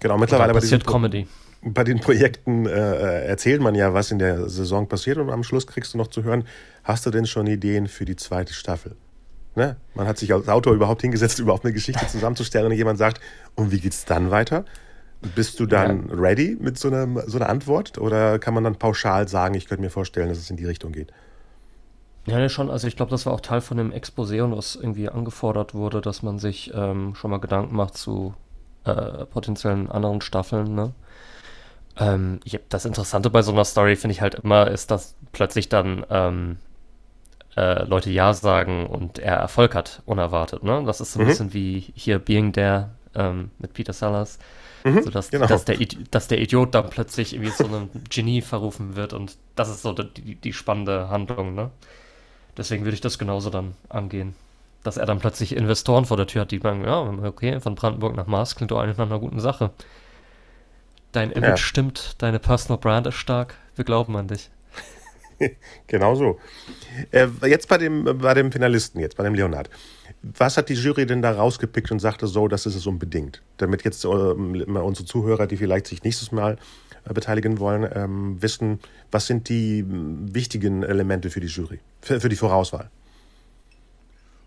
Genau, 0.00 0.18
mittlerweile 0.18 0.52
bei 0.52 0.58
passiert 0.58 0.84
Comedy. 0.84 1.28
Bei 1.64 1.84
den 1.84 2.00
Projekten 2.00 2.66
äh, 2.66 3.24
erzählt 3.24 3.60
man 3.60 3.76
ja, 3.76 3.94
was 3.94 4.10
in 4.10 4.18
der 4.18 4.48
Saison 4.48 4.88
passiert 4.88 5.18
und 5.18 5.30
am 5.30 5.44
Schluss 5.44 5.68
kriegst 5.68 5.94
du 5.94 5.98
noch 5.98 6.08
zu 6.08 6.24
hören, 6.24 6.44
hast 6.82 7.06
du 7.06 7.10
denn 7.10 7.24
schon 7.24 7.46
Ideen 7.46 7.86
für 7.86 8.04
die 8.04 8.16
zweite 8.16 8.52
Staffel? 8.52 8.96
Ne? 9.54 9.76
Man 9.94 10.06
hat 10.06 10.18
sich 10.18 10.32
als 10.32 10.48
Autor 10.48 10.74
überhaupt 10.74 11.02
hingesetzt, 11.02 11.38
überhaupt 11.40 11.64
eine 11.64 11.74
Geschichte 11.74 12.06
zusammenzustellen 12.06 12.66
und 12.70 12.76
jemand 12.76 12.98
sagt, 12.98 13.20
und 13.54 13.70
wie 13.70 13.80
geht's 13.80 14.04
dann 14.04 14.30
weiter? 14.30 14.64
Bist 15.34 15.60
du 15.60 15.66
dann 15.66 16.08
ja. 16.08 16.14
ready 16.16 16.56
mit 16.58 16.78
so 16.78 16.88
einer, 16.88 17.28
so 17.28 17.38
einer 17.38 17.48
Antwort 17.48 17.98
oder 17.98 18.38
kann 18.38 18.54
man 18.54 18.64
dann 18.64 18.76
pauschal 18.76 19.28
sagen, 19.28 19.54
ich 19.54 19.68
könnte 19.68 19.82
mir 19.82 19.90
vorstellen, 19.90 20.28
dass 20.28 20.38
es 20.38 20.50
in 20.50 20.56
die 20.56 20.66
Richtung 20.66 20.92
geht? 20.92 21.12
Ja, 22.26 22.38
ne, 22.38 22.48
schon. 22.48 22.70
Also 22.70 22.86
ich 22.86 22.96
glaube, 22.96 23.10
das 23.10 23.26
war 23.26 23.32
auch 23.32 23.40
Teil 23.40 23.60
von 23.60 23.76
dem 23.76 23.92
Exposé 23.92 24.42
und 24.42 24.56
was 24.56 24.76
irgendwie 24.76 25.08
angefordert 25.08 25.74
wurde, 25.74 26.00
dass 26.00 26.22
man 26.22 26.38
sich 26.38 26.72
ähm, 26.74 27.14
schon 27.14 27.30
mal 27.30 27.38
Gedanken 27.38 27.74
macht 27.74 27.96
zu 27.96 28.34
äh, 28.84 29.26
potenziellen 29.26 29.90
anderen 29.90 30.20
Staffeln. 30.20 30.74
Ne? 30.74 30.92
Ähm, 31.98 32.40
ja, 32.44 32.58
das 32.68 32.84
Interessante 32.84 33.30
bei 33.30 33.42
so 33.42 33.52
einer 33.52 33.64
Story 33.64 33.96
finde 33.96 34.12
ich 34.12 34.20
halt 34.22 34.36
immer, 34.36 34.68
ist, 34.68 34.90
dass 34.90 35.14
plötzlich 35.32 35.68
dann 35.68 36.06
ähm, 36.10 36.58
äh, 37.56 37.84
Leute 37.84 38.10
Ja 38.10 38.32
sagen 38.34 38.86
und 38.86 39.18
er 39.18 39.36
Erfolg 39.36 39.74
hat, 39.74 40.02
unerwartet. 40.06 40.62
Ne? 40.62 40.82
Das 40.86 41.00
ist 41.00 41.12
so 41.12 41.20
ein 41.20 41.24
mhm. 41.24 41.28
bisschen 41.28 41.52
wie 41.52 41.92
hier 41.94 42.18
Being 42.18 42.52
There 42.52 42.90
ähm, 43.14 43.50
mit 43.58 43.74
Peter 43.74 43.92
Sellers. 43.92 44.38
Mhm, 44.84 45.02
so 45.02 45.10
dass, 45.10 45.30
genau. 45.30 45.46
dass, 45.46 45.64
der, 45.64 45.78
dass 46.10 46.28
der 46.28 46.40
Idiot 46.40 46.74
dann 46.74 46.90
plötzlich 46.90 47.34
irgendwie 47.34 47.52
zu 47.52 47.66
einem 47.66 47.88
Genie 48.10 48.40
verrufen 48.40 48.96
wird 48.96 49.12
und 49.12 49.36
das 49.54 49.68
ist 49.68 49.82
so 49.82 49.92
die, 49.92 50.34
die 50.34 50.52
spannende 50.52 51.08
Handlung, 51.08 51.54
ne? 51.54 51.70
Deswegen 52.56 52.84
würde 52.84 52.94
ich 52.94 53.00
das 53.00 53.18
genauso 53.18 53.48
dann 53.48 53.74
angehen. 53.88 54.34
Dass 54.82 54.96
er 54.96 55.06
dann 55.06 55.20
plötzlich 55.20 55.56
Investoren 55.56 56.04
vor 56.04 56.16
der 56.16 56.26
Tür 56.26 56.42
hat, 56.42 56.50
die 56.50 56.58
sagen, 56.58 56.84
ja, 56.84 57.00
okay, 57.00 57.60
von 57.60 57.76
Brandenburg 57.76 58.16
nach 58.16 58.26
Mars 58.26 58.56
klingt 58.56 58.72
doch 58.72 58.80
eigentlich 58.80 58.98
nach 58.98 59.06
einer 59.06 59.20
guten 59.20 59.40
Sache. 59.40 59.70
Dein 61.12 61.30
Image 61.30 61.50
ja. 61.50 61.56
stimmt, 61.56 62.16
deine 62.18 62.38
Personal 62.38 62.78
Brand 62.78 63.06
ist 63.06 63.14
stark, 63.14 63.54
wir 63.76 63.84
glauben 63.84 64.16
an 64.16 64.28
dich. 64.28 64.50
genau 65.86 66.14
so. 66.14 66.38
Äh, 67.10 67.28
jetzt 67.46 67.68
bei 67.68 67.78
dem, 67.78 68.04
bei 68.18 68.34
dem 68.34 68.52
Finalisten, 68.52 69.00
jetzt 69.00 69.16
bei 69.16 69.24
dem 69.24 69.34
Leonard. 69.34 69.70
Was 70.22 70.56
hat 70.56 70.68
die 70.68 70.74
Jury 70.74 71.06
denn 71.06 71.22
da 71.22 71.32
rausgepickt 71.32 71.90
und 71.90 71.98
sagte 71.98 72.26
so, 72.26 72.46
das 72.48 72.66
ist 72.66 72.76
es 72.76 72.86
unbedingt? 72.86 73.42
Damit 73.56 73.84
jetzt 73.84 74.04
äh, 74.04 74.08
unsere 74.08 75.04
Zuhörer, 75.04 75.46
die 75.46 75.56
vielleicht 75.56 75.86
sich 75.86 76.02
nächstes 76.04 76.30
Mal 76.30 76.58
äh, 77.04 77.12
beteiligen 77.12 77.58
wollen, 77.58 77.90
ähm, 77.94 78.40
wissen, 78.40 78.80
was 79.10 79.26
sind 79.26 79.48
die 79.48 79.84
wichtigen 79.86 80.82
Elemente 80.82 81.30
für 81.30 81.40
die 81.40 81.48
Jury, 81.48 81.80
für, 82.00 82.20
für 82.20 82.28
die 82.28 82.36
Vorauswahl? 82.36 82.90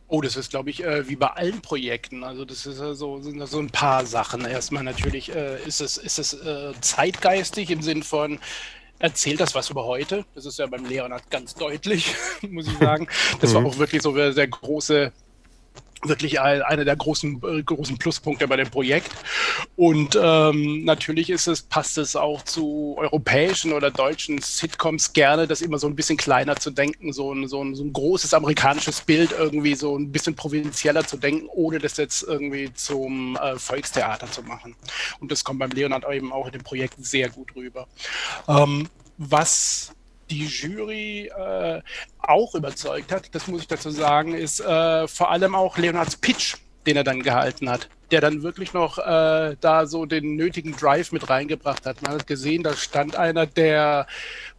Oh, 0.07 0.21
das 0.21 0.35
ist, 0.35 0.51
glaube 0.51 0.69
ich, 0.69 0.83
äh, 0.83 1.09
wie 1.09 1.15
bei 1.15 1.27
allen 1.27 1.61
Projekten. 1.61 2.23
Also 2.23 2.45
das 2.45 2.65
ist 2.65 2.79
äh, 2.79 2.93
so, 2.93 3.21
sind 3.21 3.45
so 3.47 3.59
ein 3.59 3.71
paar 3.71 4.05
Sachen. 4.05 4.45
Erstmal 4.45 4.83
natürlich 4.83 5.33
äh, 5.33 5.57
ist 5.65 5.81
es, 5.81 5.97
ist 5.97 6.19
es 6.19 6.33
äh, 6.33 6.73
zeitgeistig 6.79 7.71
im 7.71 7.81
Sinn 7.81 8.03
von, 8.03 8.39
erzählt 8.99 9.39
das 9.39 9.55
was 9.55 9.69
über 9.69 9.85
heute. 9.85 10.25
Das 10.35 10.45
ist 10.45 10.59
ja 10.59 10.67
beim 10.67 10.85
Leonard 10.85 11.29
ganz 11.29 11.55
deutlich, 11.55 12.15
muss 12.49 12.67
ich 12.67 12.77
sagen. 12.77 13.07
Das 13.41 13.53
war 13.53 13.61
mhm. 13.61 13.67
auch 13.67 13.77
wirklich 13.77 14.01
so 14.01 14.13
der 14.13 14.47
große 14.47 15.11
wirklich 16.07 16.39
einer 16.39 16.85
der 16.85 16.95
großen, 16.95 17.41
äh, 17.43 17.63
großen 17.63 17.97
Pluspunkte 17.97 18.47
bei 18.47 18.57
dem 18.57 18.69
Projekt. 18.69 19.11
Und 19.75 20.17
ähm, 20.21 20.83
natürlich 20.85 21.29
ist 21.29 21.47
es, 21.47 21.61
passt 21.61 21.97
es 21.97 22.15
auch 22.15 22.43
zu 22.43 22.95
europäischen 22.97 23.73
oder 23.73 23.91
deutschen 23.91 24.39
Sitcoms 24.41 25.13
gerne, 25.13 25.47
das 25.47 25.61
immer 25.61 25.77
so 25.77 25.87
ein 25.87 25.95
bisschen 25.95 26.17
kleiner 26.17 26.55
zu 26.55 26.71
denken, 26.71 27.13
so 27.13 27.33
ein, 27.33 27.47
so 27.47 27.63
ein, 27.63 27.75
so 27.75 27.83
ein 27.83 27.93
großes 27.93 28.33
amerikanisches 28.33 29.01
Bild 29.01 29.31
irgendwie 29.37 29.75
so 29.75 29.97
ein 29.97 30.11
bisschen 30.11 30.35
provinzieller 30.35 31.05
zu 31.05 31.17
denken, 31.17 31.47
ohne 31.47 31.79
das 31.79 31.97
jetzt 31.97 32.23
irgendwie 32.23 32.73
zum 32.73 33.37
äh, 33.37 33.57
Volkstheater 33.57 34.29
zu 34.31 34.43
machen. 34.43 34.75
Und 35.19 35.31
das 35.31 35.43
kommt 35.43 35.59
beim 35.59 35.71
Leonard 35.71 36.05
eben 36.11 36.31
auch 36.31 36.45
in 36.47 36.53
dem 36.53 36.63
Projekt 36.63 36.95
sehr 37.03 37.29
gut 37.29 37.55
rüber. 37.55 37.87
Ähm, 38.47 38.87
was 39.17 39.93
die 40.29 40.45
Jury 40.45 41.27
äh, 41.27 41.81
auch 42.19 42.55
überzeugt 42.55 43.11
hat, 43.11 43.33
das 43.33 43.47
muss 43.47 43.61
ich 43.61 43.67
dazu 43.67 43.89
sagen, 43.91 44.33
ist 44.33 44.59
äh, 44.59 45.07
vor 45.07 45.31
allem 45.31 45.55
auch 45.55 45.77
Leonards 45.77 46.17
Pitch, 46.17 46.55
den 46.85 46.97
er 46.97 47.03
dann 47.03 47.21
gehalten 47.21 47.69
hat, 47.69 47.89
der 48.11 48.21
dann 48.21 48.43
wirklich 48.43 48.73
noch 48.73 48.97
äh, 48.99 49.55
da 49.59 49.85
so 49.85 50.05
den 50.05 50.35
nötigen 50.35 50.75
Drive 50.75 51.11
mit 51.11 51.29
reingebracht 51.29 51.85
hat. 51.85 52.01
Man 52.01 52.13
hat 52.13 52.27
gesehen, 52.27 52.63
da 52.63 52.73
stand 52.75 53.15
einer, 53.15 53.45
der 53.45 54.07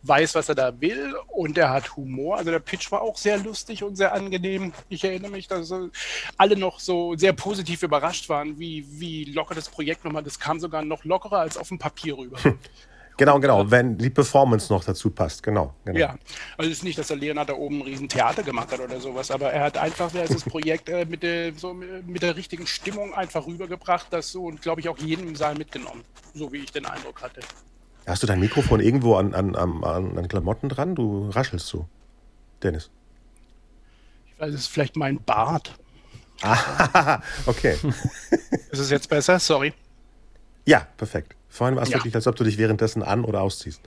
weiß, 0.02 0.34
was 0.34 0.48
er 0.48 0.54
da 0.54 0.80
will 0.80 1.14
und 1.28 1.56
der 1.56 1.70
hat 1.70 1.96
Humor. 1.96 2.38
Also 2.38 2.50
der 2.50 2.58
Pitch 2.58 2.90
war 2.90 3.02
auch 3.02 3.16
sehr 3.16 3.38
lustig 3.38 3.82
und 3.82 3.96
sehr 3.96 4.12
angenehm. 4.12 4.72
Ich 4.88 5.04
erinnere 5.04 5.30
mich, 5.30 5.48
dass 5.48 5.72
alle 6.36 6.56
noch 6.56 6.80
so 6.80 7.16
sehr 7.16 7.32
positiv 7.32 7.82
überrascht 7.82 8.28
waren, 8.28 8.58
wie, 8.58 8.84
wie 8.88 9.24
locker 9.24 9.54
das 9.54 9.68
Projekt 9.68 10.04
nochmal, 10.04 10.22
das 10.22 10.38
kam 10.38 10.58
sogar 10.60 10.82
noch 10.82 11.04
lockerer 11.04 11.38
als 11.38 11.56
auf 11.56 11.68
dem 11.68 11.78
Papier 11.78 12.18
rüber. 12.18 12.38
Genau, 13.18 13.40
genau, 13.40 13.70
wenn 13.70 13.96
die 13.96 14.10
Performance 14.10 14.70
noch 14.70 14.84
dazu 14.84 15.10
passt, 15.10 15.42
genau. 15.42 15.74
genau. 15.86 15.98
Ja, 15.98 16.16
also 16.58 16.70
es 16.70 16.78
ist 16.78 16.84
nicht, 16.84 16.98
dass 16.98 17.08
der 17.08 17.16
Leonard 17.16 17.48
da 17.48 17.54
oben 17.54 17.78
ein 17.78 17.82
Riesentheater 17.82 18.42
gemacht 18.42 18.70
hat 18.70 18.80
oder 18.80 19.00
sowas, 19.00 19.30
aber 19.30 19.50
er 19.52 19.64
hat 19.64 19.78
einfach 19.78 20.12
das 20.12 20.44
Projekt 20.44 20.90
äh, 20.90 21.06
mit, 21.06 21.22
der, 21.22 21.54
so, 21.54 21.72
mit 21.72 22.22
der 22.22 22.36
richtigen 22.36 22.66
Stimmung 22.66 23.14
einfach 23.14 23.46
rübergebracht, 23.46 24.08
das 24.10 24.30
so 24.30 24.44
und 24.44 24.60
glaube 24.60 24.82
ich 24.82 24.88
auch 24.90 24.98
jeden 24.98 25.28
im 25.28 25.36
Saal 25.36 25.54
mitgenommen, 25.54 26.04
so 26.34 26.52
wie 26.52 26.58
ich 26.58 26.72
den 26.72 26.84
Eindruck 26.84 27.22
hatte. 27.22 27.40
Hast 28.06 28.22
du 28.22 28.26
dein 28.26 28.38
Mikrofon 28.38 28.80
irgendwo 28.80 29.16
an, 29.16 29.34
an, 29.34 29.56
an, 29.56 29.82
an 29.82 30.28
Klamotten 30.28 30.68
dran? 30.68 30.94
Du 30.94 31.30
raschelst 31.30 31.66
so, 31.66 31.88
Dennis. 32.62 32.90
Ich 34.26 34.40
weiß, 34.40 34.50
es 34.50 34.60
ist 34.60 34.66
vielleicht 34.66 34.96
mein 34.96 35.22
Bart. 35.24 35.74
Ah, 36.42 37.22
okay. 37.46 37.78
ist 38.70 38.78
es 38.78 38.90
jetzt 38.90 39.08
besser? 39.08 39.38
Sorry. 39.38 39.72
Ja, 40.66 40.86
perfekt. 40.96 41.34
Vorhin 41.56 41.76
war 41.76 41.82
es 41.82 41.88
ja. 41.88 41.96
wirklich, 41.96 42.14
als 42.14 42.26
ob 42.26 42.36
du 42.36 42.44
dich 42.44 42.58
währenddessen 42.58 43.02
an- 43.02 43.24
oder 43.24 43.40
ausziehst. 43.40 43.80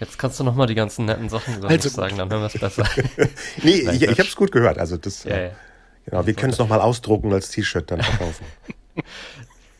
Jetzt 0.00 0.18
kannst 0.18 0.40
du 0.40 0.44
nochmal 0.44 0.66
die 0.66 0.74
ganzen 0.74 1.04
netten 1.04 1.28
Sachen 1.28 1.64
also 1.64 1.88
sagen, 1.88 2.18
dann 2.18 2.28
hören 2.28 2.40
wir 2.40 2.46
es 2.46 2.58
besser. 2.58 2.84
nee, 3.62 3.88
ich, 3.88 4.02
ich 4.02 4.10
habe 4.10 4.22
es 4.22 4.34
gut 4.34 4.50
gehört. 4.50 4.78
Also 4.78 4.96
das, 4.96 5.22
ja, 5.22 5.40
ja. 5.40 5.50
Genau, 6.06 6.26
wir 6.26 6.34
können 6.34 6.52
es 6.52 6.58
nochmal 6.58 6.80
ausdrucken 6.80 7.32
als 7.32 7.50
T-Shirt 7.50 7.90
dann 7.90 8.02
verkaufen. 8.02 8.44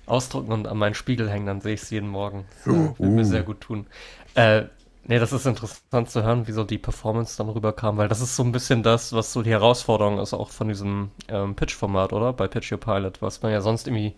ausdrucken 0.07 0.53
und 0.53 0.69
an 0.69 0.77
meinen 0.77 0.95
Spiegel 0.95 1.31
hängen, 1.31 1.47
dann 1.47 1.61
sehe 1.61 1.75
ich 1.75 1.83
es 1.83 1.91
jeden 1.91 2.09
Morgen. 2.09 2.45
Das 2.65 2.73
uh, 2.73 2.95
würde 2.99 3.13
mir 3.13 3.25
sehr 3.25 3.43
gut 3.43 3.61
tun. 3.61 3.87
Äh, 4.35 4.65
nee, 5.05 5.19
das 5.19 5.33
ist 5.33 5.47
interessant 5.47 6.11
zu 6.11 6.23
hören, 6.23 6.47
wie 6.47 6.53
so 6.53 6.63
die 6.65 6.79
Performance 6.79 7.37
dann 7.37 7.49
rüberkam, 7.49 7.97
weil 7.97 8.09
das 8.09 8.21
ist 8.21 8.37
so 8.37 8.43
ein 8.43 8.53
bisschen 8.53 8.83
das, 8.83 9.13
was 9.13 9.33
so 9.33 9.43
die 9.43 9.51
Herausforderung 9.51 10.19
ist, 10.19 10.35
auch 10.35 10.51
von 10.51 10.69
diesem 10.69 11.11
ähm, 11.29 11.55
Pitch-Format, 11.55 12.13
oder? 12.13 12.33
Bei 12.33 12.47
Pitch 12.47 12.71
Your 12.71 12.79
Pilot, 12.79 13.23
was 13.23 13.43
man 13.43 13.53
ja 13.53 13.61
sonst 13.61 13.87
irgendwie 13.87 14.15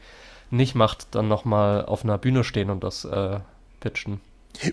nicht 0.51 0.75
macht, 0.75 1.15
dann 1.15 1.29
nochmal 1.29 1.85
auf 1.85 2.05
einer 2.05 2.19
Bühne 2.19 2.45
stehen 2.45 2.71
und 2.71 2.85
das 2.85 3.05
äh, 3.05 3.41
pitchen. 3.81 4.21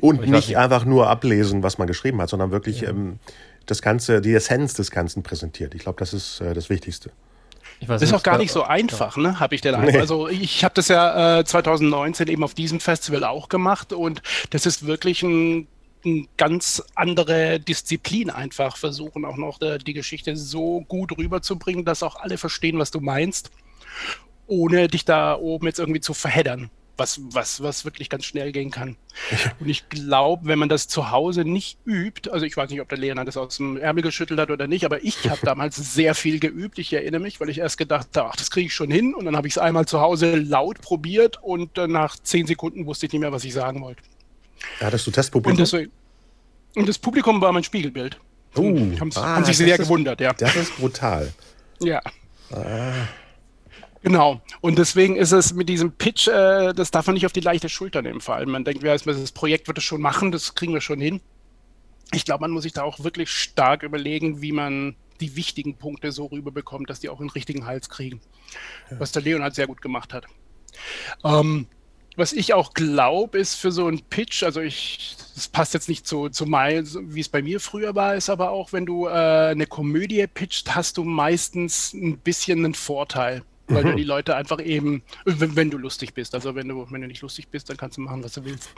Und 0.01 0.21
nicht, 0.21 0.31
nicht, 0.31 0.57
einfach 0.57 0.85
nur 0.85 1.09
ablesen, 1.09 1.63
was 1.63 1.77
man 1.77 1.87
geschrieben 1.87 2.21
hat, 2.21 2.29
sondern 2.29 2.51
wirklich 2.51 2.81
ja. 2.81 2.89
ähm, 2.89 3.19
das 3.65 3.81
Ganze, 3.81 4.21
die 4.21 4.33
Essenz 4.33 4.73
des 4.73 4.91
Ganzen 4.91 5.23
präsentiert. 5.23 5.75
Ich 5.75 5.81
glaube, 5.81 5.99
das 5.99 6.13
ist 6.13 6.41
äh, 6.41 6.53
das 6.53 6.69
Wichtigste. 6.69 7.11
das 7.85 8.01
ist 8.01 8.13
auch 8.13 8.23
gar 8.23 8.37
nicht 8.37 8.51
so 8.51 8.63
einfach, 8.63 9.17
ne? 9.17 9.39
Habe 9.39 9.55
ich 9.55 9.61
den 9.61 9.75
Eindruck. 9.75 9.93
Nee. 9.93 9.99
Also 9.99 10.27
ich 10.27 10.63
habe 10.63 10.73
das 10.75 10.87
ja 10.87 11.39
äh, 11.39 11.45
2019 11.45 12.27
eben 12.27 12.43
auf 12.43 12.53
diesem 12.53 12.79
Festival 12.79 13.23
auch 13.23 13.49
gemacht 13.49 13.93
und 13.93 14.21
das 14.51 14.65
ist 14.65 14.85
wirklich 14.85 15.23
ein, 15.23 15.67
eine 16.05 16.25
ganz 16.37 16.83
andere 16.95 17.59
Disziplin 17.59 18.29
einfach 18.29 18.77
versuchen 18.77 19.25
auch 19.25 19.37
noch 19.37 19.61
äh, 19.61 19.77
die 19.77 19.93
Geschichte 19.93 20.35
so 20.35 20.81
gut 20.87 21.17
rüberzubringen, 21.17 21.85
dass 21.85 22.03
auch 22.03 22.17
alle 22.17 22.37
verstehen, 22.37 22.79
was 22.79 22.91
du 22.91 22.99
meinst 22.99 23.51
ohne 24.47 24.87
dich 24.87 25.05
da 25.05 25.35
oben 25.35 25.67
jetzt 25.67 25.79
irgendwie 25.79 26.01
zu 26.01 26.13
verheddern. 26.13 26.69
Was, 26.95 27.19
was, 27.31 27.63
was 27.63 27.85
wirklich 27.85 28.07
ganz 28.07 28.23
schnell 28.23 28.51
gehen 28.51 28.69
kann. 28.69 28.97
Und 29.59 29.67
ich 29.67 29.89
glaube, 29.89 30.45
wenn 30.45 30.59
man 30.59 30.69
das 30.69 30.87
zu 30.87 31.09
Hause 31.09 31.43
nicht 31.43 31.79
übt, 31.85 32.29
also 32.29 32.45
ich 32.45 32.55
weiß 32.55 32.69
nicht, 32.69 32.81
ob 32.81 32.89
der 32.89 32.99
Lehrer 32.99 33.25
das 33.25 33.35
aus 33.35 33.57
dem 33.57 33.77
Ärmel 33.77 34.03
geschüttelt 34.03 34.39
hat 34.39 34.51
oder 34.51 34.67
nicht, 34.67 34.85
aber 34.85 35.03
ich 35.03 35.27
habe 35.27 35.39
damals 35.43 35.75
sehr 35.75 36.13
viel 36.13 36.39
geübt. 36.39 36.77
Ich 36.77 36.93
erinnere 36.93 37.21
mich, 37.21 37.39
weil 37.39 37.49
ich 37.49 37.57
erst 37.57 37.79
gedacht 37.79 38.09
habe, 38.15 38.29
ach, 38.29 38.35
das 38.35 38.51
kriege 38.51 38.67
ich 38.67 38.75
schon 38.75 38.91
hin. 38.91 39.15
Und 39.15 39.25
dann 39.25 39.35
habe 39.35 39.47
ich 39.47 39.53
es 39.53 39.57
einmal 39.57 39.87
zu 39.87 40.01
Hause 40.01 40.35
laut 40.35 40.81
probiert 40.81 41.39
und 41.41 41.77
nach 41.77 42.15
zehn 42.19 42.45
Sekunden 42.45 42.85
wusste 42.85 43.07
ich 43.07 43.11
nicht 43.11 43.21
mehr, 43.21 43.31
was 43.31 43.43
ich 43.43 43.53
sagen 43.53 43.81
wollte. 43.81 44.03
Hattest 44.79 45.07
du 45.07 45.11
Testpublikum? 45.11 45.59
Und 45.59 45.73
das, 45.73 45.73
und 46.75 46.87
das 46.87 46.99
Publikum 46.99 47.41
war 47.41 47.51
mein 47.51 47.63
Spiegelbild. 47.63 48.19
Haben, 48.55 49.11
ah, 49.15 49.35
haben 49.35 49.45
sich 49.45 49.57
sehr 49.57 49.79
ist, 49.79 49.81
gewundert, 49.81 50.21
ja. 50.21 50.31
Das 50.33 50.55
ist 50.55 50.77
brutal. 50.77 51.33
Ja. 51.79 52.01
Ah. 52.51 53.07
Genau. 54.03 54.41
Und 54.59 54.77
deswegen 54.77 55.15
ist 55.15 55.31
es 55.31 55.53
mit 55.53 55.69
diesem 55.69 55.93
Pitch, 55.93 56.27
äh, 56.27 56.73
das 56.73 56.91
darf 56.91 57.07
man 57.07 57.13
nicht 57.13 57.25
auf 57.25 57.31
die 57.31 57.39
leichte 57.39 57.69
Schulter 57.69 58.01
nehmen. 58.01 58.19
Vor 58.19 58.35
allem, 58.35 58.51
man 58.51 58.65
denkt, 58.65 58.83
ja, 58.83 58.95
das 58.95 59.31
Projekt 59.31 59.67
wird 59.67 59.77
es 59.77 59.85
schon 59.85 60.01
machen, 60.01 60.31
das 60.31 60.55
kriegen 60.55 60.73
wir 60.73 60.81
schon 60.81 60.99
hin. 60.99 61.21
Ich 62.11 62.25
glaube, 62.25 62.41
man 62.41 62.51
muss 62.51 62.63
sich 62.63 62.73
da 62.73 62.83
auch 62.83 63.03
wirklich 63.03 63.29
stark 63.29 63.81
überlegen, 63.81 64.41
wie 64.41 64.51
man 64.51 64.95
die 65.21 65.37
wichtigen 65.37 65.77
Punkte 65.77 66.11
so 66.11 66.25
rüberbekommt, 66.25 66.89
dass 66.89 66.99
die 66.99 67.07
auch 67.07 67.19
den 67.19 67.29
richtigen 67.29 67.65
Hals 67.65 67.89
kriegen. 67.89 68.19
Ja. 68.91 68.99
Was 68.99 69.13
der 69.13 69.21
Leonard 69.21 69.55
sehr 69.55 69.67
gut 69.67 69.81
gemacht 69.81 70.13
hat. 70.13 70.25
Ähm, 71.23 71.67
was 72.17 72.33
ich 72.33 72.53
auch 72.53 72.73
glaube, 72.73 73.37
ist 73.37 73.55
für 73.55 73.71
so 73.71 73.87
einen 73.87 74.01
Pitch, 74.01 74.43
also 74.43 74.59
ich, 74.59 75.15
das 75.33 75.47
passt 75.47 75.73
jetzt 75.73 75.87
nicht 75.87 76.05
zu, 76.05 76.27
zu 76.27 76.45
mein, 76.45 76.85
wie 77.13 77.21
es 77.21 77.29
bei 77.29 77.41
mir 77.41 77.61
früher 77.61 77.95
war, 77.95 78.15
ist 78.15 78.29
aber 78.29 78.51
auch, 78.51 78.73
wenn 78.73 78.85
du 78.85 79.07
äh, 79.07 79.11
eine 79.11 79.65
Komödie 79.65 80.27
pitcht, 80.27 80.75
hast 80.75 80.97
du 80.97 81.05
meistens 81.05 81.93
ein 81.93 82.17
bisschen 82.17 82.65
einen 82.65 82.73
Vorteil 82.73 83.43
weil 83.73 83.83
du 83.83 83.95
die 83.95 84.03
Leute 84.03 84.35
einfach 84.35 84.59
eben, 84.61 85.03
wenn, 85.25 85.55
wenn, 85.55 85.69
du 85.69 85.77
lustig 85.77 86.13
bist, 86.13 86.35
also 86.35 86.55
wenn 86.55 86.67
du, 86.67 86.87
wenn 86.89 87.01
du 87.01 87.07
nicht 87.07 87.21
lustig 87.21 87.47
bist, 87.49 87.69
dann 87.69 87.77
kannst 87.77 87.97
du 87.97 88.01
machen, 88.01 88.23
was 88.23 88.33
du 88.33 88.45
willst. 88.45 88.69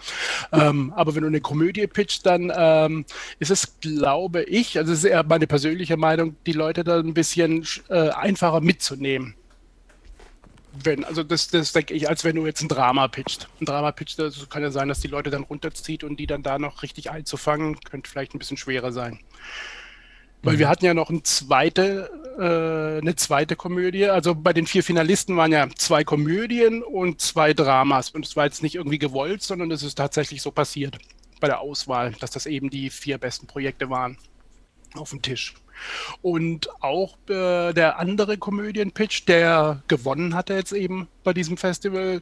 Ähm, 0.52 0.94
aber 0.96 1.16
wenn 1.16 1.22
du 1.22 1.28
eine 1.28 1.42
Komödie 1.42 1.88
pitcht, 1.88 2.26
dann 2.26 2.52
ähm, 2.56 3.06
ist 3.40 3.52
es, 3.52 3.80
glaube 3.80 4.44
ich, 4.44 4.78
also 4.78 4.94
es 4.94 5.00
ist 5.00 5.06
eher 5.06 5.24
meine 5.24 5.48
persönliche 5.48 5.98
Meinung, 5.98 6.36
die 6.46 6.54
Leute 6.54 6.84
da 6.84 7.00
ein 7.00 7.14
bisschen 7.14 7.66
äh, 7.90 8.10
einfacher 8.10 8.62
mitzunehmen. 8.62 9.36
Wenn, 10.84 11.06
also 11.06 11.24
das, 11.24 11.48
das 11.48 11.72
denke 11.72 11.94
ich, 11.94 12.10
als 12.10 12.24
wenn 12.24 12.36
du 12.36 12.46
jetzt 12.46 12.62
ein 12.62 12.68
Drama 12.68 13.08
pitcht. 13.08 13.48
Ein 13.62 13.66
Drama 13.66 13.92
pitcht, 13.92 14.20
das 14.20 14.50
kann 14.50 14.62
ja 14.62 14.72
sein, 14.72 14.90
dass 14.90 15.00
die 15.00 15.08
Leute 15.08 15.30
dann 15.30 15.44
runterzieht 15.44 16.04
und 16.04 16.18
die 16.20 16.28
dann 16.28 16.44
da 16.44 16.60
noch 16.60 16.84
richtig 16.84 17.12
einzufangen, 17.12 17.80
könnte 17.80 18.10
vielleicht 18.10 18.36
ein 18.36 18.40
bisschen 18.40 18.58
schwerer 18.58 18.92
sein. 18.92 19.20
Weil 20.46 20.60
wir 20.60 20.68
mhm. 20.68 20.70
hatten 20.70 20.86
ja 20.86 20.94
noch 20.94 21.10
eine 21.10 21.24
zweite, 21.24 22.10
äh, 22.38 23.02
eine 23.02 23.16
zweite 23.16 23.56
Komödie. 23.56 24.06
Also 24.06 24.36
bei 24.36 24.54
den 24.54 24.68
vier 24.68 24.84
Finalisten 24.84 25.36
waren 25.38 25.52
ja 25.52 25.68
zwei 25.76 26.04
Komödien 26.04 26.84
und 26.84 27.20
zwei 27.20 27.54
Dramas. 27.54 28.12
Und 28.12 28.26
es 28.26 28.36
war 28.36 28.46
jetzt 28.46 28.64
nicht 28.64 28.76
irgendwie 28.76 29.00
gewollt, 29.00 29.42
sondern 29.42 29.72
es 29.72 29.84
ist 29.84 29.96
tatsächlich 29.96 30.42
so 30.42 30.52
passiert 30.52 30.98
bei 31.40 31.48
der 31.48 31.60
Auswahl, 31.60 32.14
dass 32.20 32.32
das 32.32 32.46
eben 32.46 32.70
die 32.70 32.90
vier 32.90 33.18
besten 33.18 33.48
Projekte 33.48 33.90
waren 33.90 34.18
auf 34.94 35.10
dem 35.10 35.22
Tisch. 35.22 35.56
Und 36.22 36.70
auch 36.82 37.18
äh, 37.28 37.74
der 37.74 38.00
andere 38.00 38.38
Komödienpitch, 38.38 39.26
der 39.26 39.84
gewonnen 39.88 40.36
hatte 40.36 40.54
jetzt 40.54 40.72
eben 40.72 41.08
bei 41.24 41.34
diesem 41.34 41.58
Festival, 41.58 42.22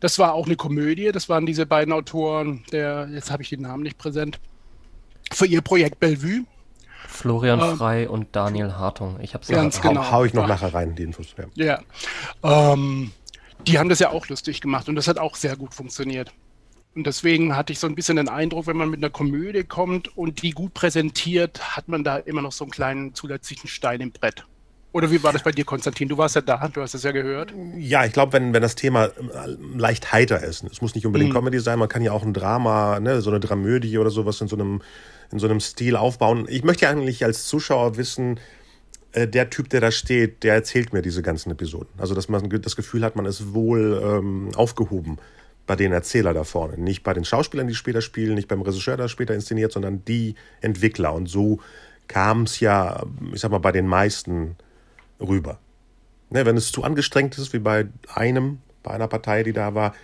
das 0.00 0.18
war 0.18 0.34
auch 0.34 0.46
eine 0.46 0.56
Komödie. 0.56 1.10
Das 1.10 1.28
waren 1.28 1.46
diese 1.46 1.66
beiden 1.66 1.92
Autoren, 1.92 2.64
der, 2.70 3.08
jetzt 3.12 3.30
habe 3.30 3.42
ich 3.42 3.48
den 3.48 3.62
Namen 3.62 3.82
nicht 3.82 3.98
präsent, 3.98 4.38
für 5.32 5.46
ihr 5.46 5.62
Projekt 5.62 5.98
Bellevue. 5.98 6.44
Florian 7.08 7.60
ähm, 7.60 7.76
Frei 7.76 8.08
und 8.08 8.34
Daniel 8.34 8.74
Hartung. 8.74 9.18
Ich 9.20 9.34
habe 9.34 9.42
es 9.42 9.48
ganz 9.48 9.76
ja, 9.76 9.88
genau. 9.88 10.10
Hau 10.10 10.24
ich 10.24 10.34
noch 10.34 10.46
nachher 10.46 10.74
rein, 10.74 10.94
die 10.94 11.04
Infos. 11.04 11.34
Ja. 11.54 11.80
ja. 12.42 12.72
Ähm, 12.72 13.12
die 13.66 13.78
haben 13.78 13.88
das 13.88 13.98
ja 13.98 14.10
auch 14.10 14.28
lustig 14.28 14.60
gemacht 14.60 14.88
und 14.88 14.96
das 14.96 15.08
hat 15.08 15.18
auch 15.18 15.34
sehr 15.36 15.56
gut 15.56 15.74
funktioniert. 15.74 16.32
Und 16.94 17.06
deswegen 17.06 17.54
hatte 17.54 17.72
ich 17.72 17.78
so 17.78 17.86
ein 17.86 17.94
bisschen 17.94 18.16
den 18.16 18.28
Eindruck, 18.28 18.66
wenn 18.66 18.76
man 18.76 18.88
mit 18.88 19.00
einer 19.00 19.10
Komödie 19.10 19.64
kommt 19.64 20.16
und 20.16 20.42
die 20.42 20.50
gut 20.50 20.72
präsentiert, 20.72 21.76
hat 21.76 21.88
man 21.88 22.04
da 22.04 22.16
immer 22.16 22.40
noch 22.40 22.52
so 22.52 22.64
einen 22.64 22.70
kleinen 22.70 23.14
zusätzlichen 23.14 23.68
Stein 23.68 24.00
im 24.00 24.12
Brett. 24.12 24.46
Oder 24.92 25.10
wie 25.10 25.22
war 25.22 25.32
das 25.32 25.42
bei 25.42 25.52
dir, 25.52 25.64
Konstantin? 25.64 26.08
Du 26.08 26.16
warst 26.16 26.36
ja 26.36 26.40
da, 26.40 26.68
du 26.68 26.80
hast 26.80 26.94
es 26.94 27.02
ja 27.02 27.12
gehört. 27.12 27.52
Ja, 27.76 28.04
ich 28.06 28.12
glaube, 28.12 28.32
wenn, 28.32 28.54
wenn 28.54 28.62
das 28.62 28.76
Thema 28.76 29.06
äh, 29.06 29.10
leicht 29.76 30.12
heiter 30.12 30.42
ist, 30.42 30.64
es 30.64 30.80
muss 30.80 30.94
nicht 30.94 31.04
unbedingt 31.06 31.32
mhm. 31.32 31.36
Comedy 31.36 31.60
sein, 31.60 31.78
man 31.78 31.88
kann 31.88 32.02
ja 32.02 32.12
auch 32.12 32.22
ein 32.22 32.32
Drama, 32.32 32.98
ne, 33.00 33.20
so 33.20 33.30
eine 33.30 33.40
Dramödie 33.40 33.98
oder 33.98 34.10
sowas 34.10 34.40
in 34.40 34.48
so 34.48 34.56
einem 34.56 34.80
in 35.32 35.38
so 35.38 35.46
einem 35.46 35.60
Stil 35.60 35.96
aufbauen. 35.96 36.46
Ich 36.48 36.62
möchte 36.62 36.88
eigentlich 36.88 37.24
als 37.24 37.46
Zuschauer 37.46 37.96
wissen, 37.96 38.38
äh, 39.12 39.26
der 39.26 39.50
Typ, 39.50 39.68
der 39.70 39.80
da 39.80 39.90
steht, 39.90 40.42
der 40.42 40.54
erzählt 40.54 40.92
mir 40.92 41.02
diese 41.02 41.22
ganzen 41.22 41.50
Episoden. 41.50 41.88
Also, 41.98 42.14
dass 42.14 42.28
man 42.28 42.48
das 42.48 42.76
Gefühl 42.76 43.04
hat, 43.04 43.16
man 43.16 43.26
ist 43.26 43.54
wohl 43.54 44.00
ähm, 44.02 44.50
aufgehoben 44.54 45.18
bei 45.66 45.74
den 45.74 45.92
Erzähler 45.92 46.32
da 46.32 46.44
vorne. 46.44 46.78
Nicht 46.78 47.02
bei 47.02 47.12
den 47.12 47.24
Schauspielern, 47.24 47.66
die 47.66 47.74
später 47.74 48.00
spielen, 48.00 48.34
nicht 48.34 48.46
beim 48.46 48.62
Regisseur, 48.62 48.96
der 48.96 49.08
später 49.08 49.34
inszeniert, 49.34 49.72
sondern 49.72 50.04
die 50.04 50.36
Entwickler. 50.60 51.12
Und 51.12 51.26
so 51.28 51.58
kam 52.06 52.42
es 52.42 52.60
ja, 52.60 53.02
ich 53.32 53.40
sag 53.40 53.50
mal, 53.50 53.58
bei 53.58 53.72
den 53.72 53.88
meisten 53.88 54.56
rüber. 55.20 55.58
Ne, 56.30 56.44
wenn 56.44 56.56
es 56.56 56.72
zu 56.72 56.82
angestrengt 56.82 57.38
ist, 57.38 57.52
wie 57.52 57.58
bei 57.58 57.86
einem, 58.12 58.60
bei 58.82 58.90
einer 58.90 59.06
Partei, 59.06 59.42
die 59.42 59.52
da 59.52 59.74
war, 59.74 59.94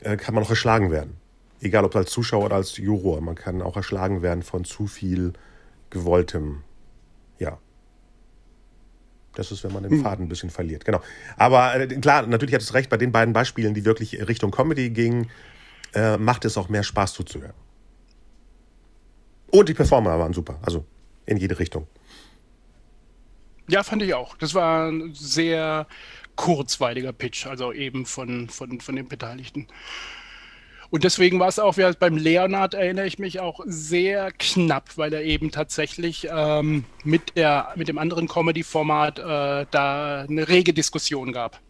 äh, 0.00 0.16
kann 0.16 0.34
man 0.34 0.44
auch 0.44 0.50
erschlagen 0.50 0.90
werden. 0.90 1.16
Egal 1.60 1.84
ob 1.84 1.94
als 1.96 2.10
Zuschauer 2.10 2.46
oder 2.46 2.56
als 2.56 2.76
Juror. 2.76 3.20
Man 3.20 3.34
kann 3.34 3.62
auch 3.62 3.76
erschlagen 3.76 4.22
werden 4.22 4.42
von 4.42 4.64
zu 4.64 4.86
viel 4.86 5.32
gewolltem. 5.90 6.62
Ja. 7.38 7.58
Das 9.34 9.50
ist, 9.50 9.64
wenn 9.64 9.72
man 9.72 9.82
den 9.82 9.92
hm. 9.92 10.02
Faden 10.02 10.26
ein 10.26 10.28
bisschen 10.28 10.50
verliert. 10.50 10.84
Genau. 10.84 11.00
Aber 11.36 11.74
äh, 11.74 11.86
klar, 11.86 12.26
natürlich 12.26 12.54
hat 12.54 12.62
es 12.62 12.74
recht, 12.74 12.90
bei 12.90 12.96
den 12.96 13.12
beiden 13.12 13.32
Beispielen, 13.32 13.74
die 13.74 13.84
wirklich 13.84 14.26
Richtung 14.26 14.50
Comedy 14.50 14.90
gingen, 14.90 15.30
äh, 15.94 16.16
macht 16.16 16.44
es 16.44 16.56
auch 16.56 16.68
mehr 16.68 16.82
Spaß 16.82 17.14
zuzuhören. 17.14 17.54
Und 19.50 19.68
die 19.68 19.74
Performer 19.74 20.18
waren 20.18 20.32
super. 20.32 20.58
Also 20.62 20.84
in 21.26 21.36
jede 21.36 21.58
Richtung. 21.58 21.86
Ja, 23.68 23.82
fand 23.82 24.02
ich 24.02 24.14
auch. 24.14 24.36
Das 24.36 24.54
war 24.54 24.88
ein 24.88 25.14
sehr 25.14 25.86
kurzweiliger 26.36 27.12
Pitch, 27.12 27.46
also 27.46 27.72
eben 27.72 28.06
von, 28.06 28.48
von, 28.48 28.80
von 28.80 28.96
den 28.96 29.08
Beteiligten. 29.08 29.68
Und 30.90 31.04
deswegen 31.04 31.40
war 31.40 31.48
es 31.48 31.58
auch 31.58 31.78
wie 31.78 31.90
beim 31.98 32.18
Leonard, 32.18 32.74
erinnere 32.74 33.06
ich 33.06 33.18
mich 33.18 33.40
auch 33.40 33.60
sehr 33.64 34.30
knapp, 34.30 34.90
weil 34.96 35.14
er 35.14 35.22
eben 35.22 35.50
tatsächlich 35.50 36.28
ähm, 36.30 36.84
mit, 37.02 37.34
der, 37.36 37.72
mit 37.76 37.88
dem 37.88 37.96
anderen 37.96 38.28
Comedy-Format 38.28 39.18
äh, 39.18 39.66
da 39.70 40.26
eine 40.28 40.48
rege 40.48 40.74
Diskussion 40.74 41.32
gab. 41.32 41.60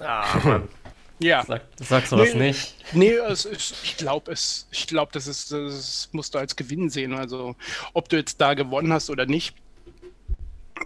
Ah, 0.00 0.26
Mann. 0.44 0.68
Ja. 1.20 1.44
Sag, 1.44 1.62
sagst 1.80 2.12
du 2.12 2.16
nee, 2.16 2.26
das 2.26 2.34
nicht? 2.34 2.74
Nee, 2.92 3.10
es 3.10 3.44
ist, 3.44 3.74
ich 3.82 3.96
glaube, 3.96 4.30
es, 4.30 4.68
ich 4.70 4.86
glaube, 4.86 5.10
das 5.12 5.26
ist, 5.26 5.50
das 5.50 6.08
musst 6.12 6.32
du 6.32 6.38
als 6.38 6.54
Gewinn 6.54 6.90
sehen. 6.90 7.12
Also, 7.12 7.56
ob 7.92 8.08
du 8.08 8.16
jetzt 8.16 8.40
da 8.40 8.54
gewonnen 8.54 8.92
hast 8.92 9.10
oder 9.10 9.26
nicht, 9.26 9.56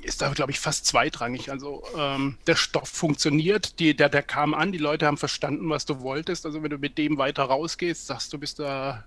ist 0.03 0.23
da, 0.23 0.31
glaube 0.31 0.53
ich, 0.53 0.61
fast 0.61 0.87
zweitrangig. 0.87 1.51
Also 1.51 1.83
ähm, 1.97 2.37
der 2.47 2.57
Stoff 2.57 2.89
funktioniert, 2.89 3.79
die, 3.79 3.95
der, 3.95 4.09
der 4.09 4.23
kam 4.23 4.55
an, 4.55 4.73
die 4.73 4.79
Leute 4.79 5.07
haben 5.07 5.17
verstanden, 5.17 5.69
was 5.71 5.87
du 5.87 6.01
wolltest. 6.01 6.47
Also 6.47 6.63
wenn 6.63 6.71
du 6.71 6.79
mit 6.79 6.99
dem 6.99 7.19
weiter 7.19 7.45
rausgehst, 7.45 8.07
sagst 8.07 8.33
du, 8.33 8.39
bist 8.39 8.59
da 8.59 9.05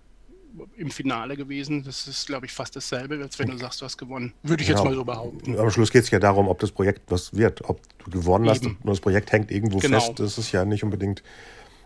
im 0.77 0.89
Finale 0.89 1.35
gewesen. 1.35 1.83
Das 1.83 2.07
ist, 2.07 2.27
glaube 2.27 2.45
ich, 2.45 2.51
fast 2.51 2.75
dasselbe, 2.75 3.19
als 3.21 3.37
wenn 3.39 3.49
du 3.49 3.57
sagst, 3.57 3.81
du 3.81 3.85
hast 3.85 3.97
gewonnen. 3.97 4.33
Würde 4.43 4.63
ich 4.63 4.69
genau. 4.69 4.81
jetzt 4.81 4.89
mal 4.89 4.95
so 4.95 5.03
behaupten. 5.03 5.59
Am 5.59 5.69
Schluss 5.69 5.91
geht 5.91 6.03
es 6.03 6.11
ja 6.11 6.19
darum, 6.19 6.47
ob 6.47 6.59
das 6.59 6.71
Projekt 6.71 7.11
was 7.11 7.35
wird. 7.35 7.67
Ob 7.67 7.81
du 8.03 8.11
gewonnen 8.11 8.45
Eben. 8.45 8.51
hast 8.51 8.65
und 8.65 8.77
das 8.85 8.99
Projekt 8.99 9.31
hängt 9.31 9.51
irgendwo 9.51 9.79
genau. 9.79 9.99
fest. 9.99 10.19
Das 10.19 10.37
ist 10.37 10.51
ja 10.51 10.65
nicht 10.65 10.83
unbedingt. 10.83 11.23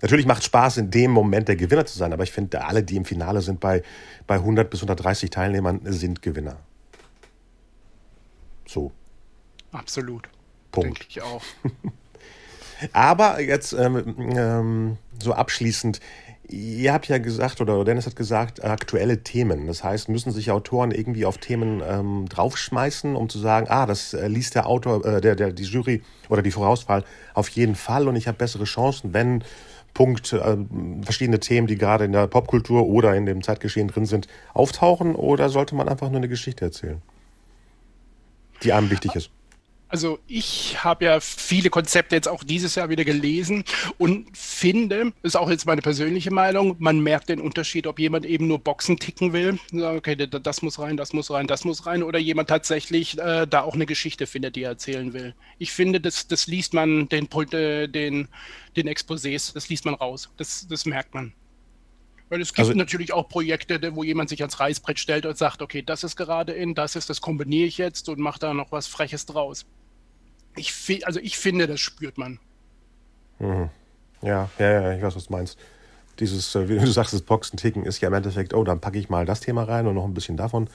Natürlich 0.01 0.25
macht 0.25 0.39
es 0.39 0.45
Spaß, 0.45 0.77
in 0.77 0.91
dem 0.91 1.11
Moment 1.11 1.47
der 1.47 1.57
Gewinner 1.57 1.85
zu 1.85 1.97
sein, 1.97 2.13
aber 2.13 2.23
ich 2.23 2.31
finde, 2.31 2.63
alle, 2.63 2.83
die 2.83 2.95
im 2.95 3.03
Finale 3.03 3.41
sind, 3.41 3.59
bei, 3.59 3.83
bei 4.27 4.35
100 4.35 4.69
bis 4.69 4.79
130 4.79 5.29
Teilnehmern, 5.29 5.81
sind 5.83 6.21
Gewinner. 6.21 6.57
So. 8.69 8.91
Absolut. 9.71 10.29
Punkt. 10.71 10.99
Denke 10.99 11.05
ich 11.09 11.21
auch. 11.23 11.41
Aber 12.93 13.41
jetzt 13.41 13.73
ähm, 13.73 14.15
ähm, 14.37 14.97
so 15.21 15.33
abschließend, 15.33 15.99
ihr 16.47 16.93
habt 16.93 17.07
ja 17.07 17.17
gesagt, 17.17 17.61
oder 17.61 17.83
Dennis 17.83 18.05
hat 18.05 18.15
gesagt, 18.15 18.63
aktuelle 18.63 19.23
Themen. 19.23 19.65
Das 19.65 19.83
heißt, 19.83 20.07
müssen 20.07 20.31
sich 20.31 20.51
Autoren 20.51 20.91
irgendwie 20.91 21.25
auf 21.25 21.39
Themen 21.39 21.81
ähm, 21.83 22.27
draufschmeißen, 22.29 23.15
um 23.15 23.27
zu 23.27 23.39
sagen, 23.39 23.67
ah, 23.69 23.87
das 23.87 24.13
äh, 24.13 24.27
liest 24.27 24.53
der 24.53 24.67
Autor, 24.67 25.03
äh, 25.03 25.19
der, 25.19 25.35
der, 25.35 25.51
die 25.51 25.63
Jury 25.63 26.03
oder 26.29 26.43
die 26.43 26.51
Vorauswahl 26.51 27.03
auf 27.33 27.49
jeden 27.49 27.75
Fall 27.75 28.07
und 28.07 28.15
ich 28.15 28.27
habe 28.27 28.37
bessere 28.37 28.65
Chancen, 28.65 29.13
wenn 29.13 29.43
Punkt 29.95 30.31
äh, 30.31 30.57
verschiedene 31.01 31.39
Themen, 31.39 31.65
die 31.65 31.75
gerade 31.75 32.05
in 32.05 32.11
der 32.11 32.27
Popkultur 32.27 32.85
oder 32.85 33.15
in 33.15 33.25
dem 33.25 33.41
Zeitgeschehen 33.41 33.87
drin 33.87 34.05
sind, 34.05 34.27
auftauchen 34.53 35.15
oder 35.15 35.49
sollte 35.49 35.73
man 35.73 35.89
einfach 35.89 36.09
nur 36.09 36.17
eine 36.17 36.29
Geschichte 36.29 36.65
erzählen? 36.65 37.01
Die 38.63 38.73
einem 38.73 38.89
wichtig 38.89 39.15
ist? 39.15 39.31
Also 39.91 40.19
ich 40.27 40.83
habe 40.83 41.05
ja 41.05 41.19
viele 41.19 41.71
Konzepte 41.71 42.15
jetzt 42.15 42.27
auch 42.27 42.43
dieses 42.43 42.75
Jahr 42.75 42.89
wieder 42.89 43.03
gelesen 43.03 43.63
und 43.97 44.37
finde, 44.37 45.13
ist 45.23 45.35
auch 45.35 45.49
jetzt 45.49 45.65
meine 45.65 45.81
persönliche 45.81 46.29
Meinung, 46.29 46.75
man 46.77 46.99
merkt 46.99 47.29
den 47.29 47.41
Unterschied, 47.41 47.87
ob 47.87 47.97
jemand 47.97 48.23
eben 48.27 48.47
nur 48.47 48.59
Boxen 48.59 48.97
ticken 48.97 49.33
will, 49.33 49.57
okay, 49.73 50.15
das 50.15 50.61
muss 50.61 50.77
rein, 50.77 50.95
das 50.95 51.11
muss 51.11 51.31
rein, 51.31 51.47
das 51.47 51.65
muss 51.65 51.87
rein, 51.87 52.03
oder 52.03 52.19
jemand 52.19 52.49
tatsächlich 52.49 53.17
äh, 53.17 53.47
da 53.47 53.61
auch 53.61 53.73
eine 53.73 53.87
Geschichte 53.87 54.27
findet, 54.27 54.55
die 54.55 54.61
er 54.61 54.69
erzählen 54.69 55.11
will. 55.13 55.33
Ich 55.57 55.71
finde, 55.71 55.99
das, 55.99 56.27
das 56.27 56.45
liest 56.45 56.75
man 56.75 57.09
den, 57.09 57.27
äh, 57.51 57.87
den, 57.87 58.27
den 58.75 58.87
Exposés, 58.87 59.55
das 59.55 59.69
liest 59.69 59.85
man 59.85 59.95
raus, 59.95 60.29
das, 60.37 60.67
das 60.69 60.85
merkt 60.85 61.15
man. 61.15 61.33
Weil 62.29 62.41
es 62.41 62.53
gibt 62.53 62.67
also, 62.67 62.77
natürlich 62.77 63.11
auch 63.11 63.27
Projekte, 63.27 63.95
wo 63.95 64.03
jemand 64.03 64.29
sich 64.29 64.41
ans 64.41 64.59
Reißbrett 64.59 64.99
stellt 64.99 65.25
und 65.25 65.37
sagt, 65.37 65.61
okay, 65.61 65.81
das 65.81 66.03
ist 66.03 66.15
gerade 66.15 66.53
in, 66.53 66.75
das 66.75 66.95
ist, 66.95 67.09
das 67.09 67.21
kombiniere 67.21 67.67
ich 67.67 67.77
jetzt 67.77 68.07
und 68.07 68.19
mache 68.19 68.39
da 68.39 68.53
noch 68.53 68.71
was 68.71 68.87
Freches 68.87 69.25
draus. 69.25 69.65
Ich, 70.55 71.05
also 71.05 71.19
ich 71.19 71.37
finde, 71.37 71.67
das 71.67 71.79
spürt 71.79 72.17
man. 72.17 72.39
Mhm. 73.39 73.69
Ja, 74.21 74.49
ja, 74.59 74.71
ja, 74.71 74.93
ich 74.93 75.01
weiß, 75.01 75.15
was 75.15 75.25
du 75.25 75.33
meinst. 75.33 75.57
Dieses, 76.19 76.53
äh, 76.53 76.67
wie 76.69 76.77
du 76.77 76.87
sagst, 76.87 77.13
das 77.13 77.21
Boxen-Ticken 77.21 77.85
ist 77.85 78.01
ja 78.01 78.09
im 78.09 78.13
Endeffekt, 78.13 78.53
oh, 78.53 78.63
dann 78.63 78.79
packe 78.79 78.99
ich 78.99 79.09
mal 79.09 79.25
das 79.25 79.39
Thema 79.39 79.63
rein 79.63 79.87
und 79.87 79.95
noch 79.95 80.05
ein 80.05 80.13
bisschen 80.13 80.37
davon 80.37 80.69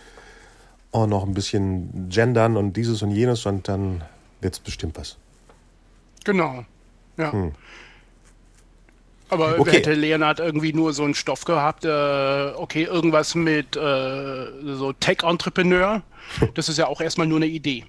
und 0.90 1.10
noch 1.10 1.24
ein 1.24 1.34
bisschen 1.34 2.08
gendern 2.08 2.56
und 2.56 2.72
dieses 2.76 3.02
und 3.02 3.10
jenes 3.10 3.44
und 3.46 3.68
dann 3.68 4.02
wird 4.40 4.54
es 4.54 4.60
bestimmt 4.60 4.96
was. 4.96 5.18
Genau, 6.24 6.64
ja. 7.16 7.32
Hm. 7.32 7.52
Aber 9.34 9.58
okay. 9.58 9.78
hätte 9.78 9.94
Leonard 9.94 10.40
irgendwie 10.40 10.72
nur 10.72 10.92
so 10.92 11.04
einen 11.04 11.14
Stoff 11.14 11.44
gehabt, 11.44 11.84
äh, 11.84 12.52
okay, 12.56 12.84
irgendwas 12.84 13.34
mit 13.34 13.76
äh, 13.76 14.46
so 14.62 14.92
Tech-Entrepreneur, 14.92 16.02
das 16.54 16.68
ist 16.68 16.78
ja 16.78 16.86
auch 16.86 17.00
erstmal 17.00 17.26
nur 17.26 17.38
eine 17.38 17.46
Idee. 17.46 17.84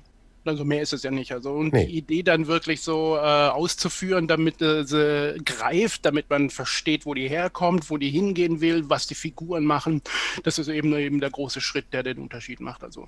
Also 0.46 0.64
mehr 0.64 0.82
ist 0.82 0.94
es 0.94 1.04
ja 1.04 1.12
nicht. 1.12 1.32
Also 1.32 1.54
und 1.54 1.74
nee. 1.74 1.88
die 1.88 1.98
Idee 1.98 2.24
dann 2.24 2.48
wirklich 2.48 2.82
so 2.82 3.16
äh, 3.16 3.20
auszuführen, 3.20 4.28
damit 4.28 4.62
äh, 4.62 4.84
sie 4.84 5.38
greift, 5.44 6.06
damit 6.06 6.30
man 6.30 6.50
versteht, 6.50 7.06
wo 7.06 7.14
die 7.14 7.28
herkommt, 7.28 7.90
wo 7.90 7.98
die 7.98 8.12
hingehen 8.12 8.62
will, 8.62 8.90
was 8.90 9.08
die 9.08 9.16
Figuren 9.16 9.66
machen, 9.66 10.02
das 10.44 10.60
ist 10.60 10.68
eben 10.68 10.96
eben 10.96 11.20
der 11.20 11.32
große 11.32 11.62
Schritt, 11.62 11.94
der 11.94 12.04
den 12.04 12.20
Unterschied 12.20 12.60
macht. 12.60 12.84
Also 12.84 13.08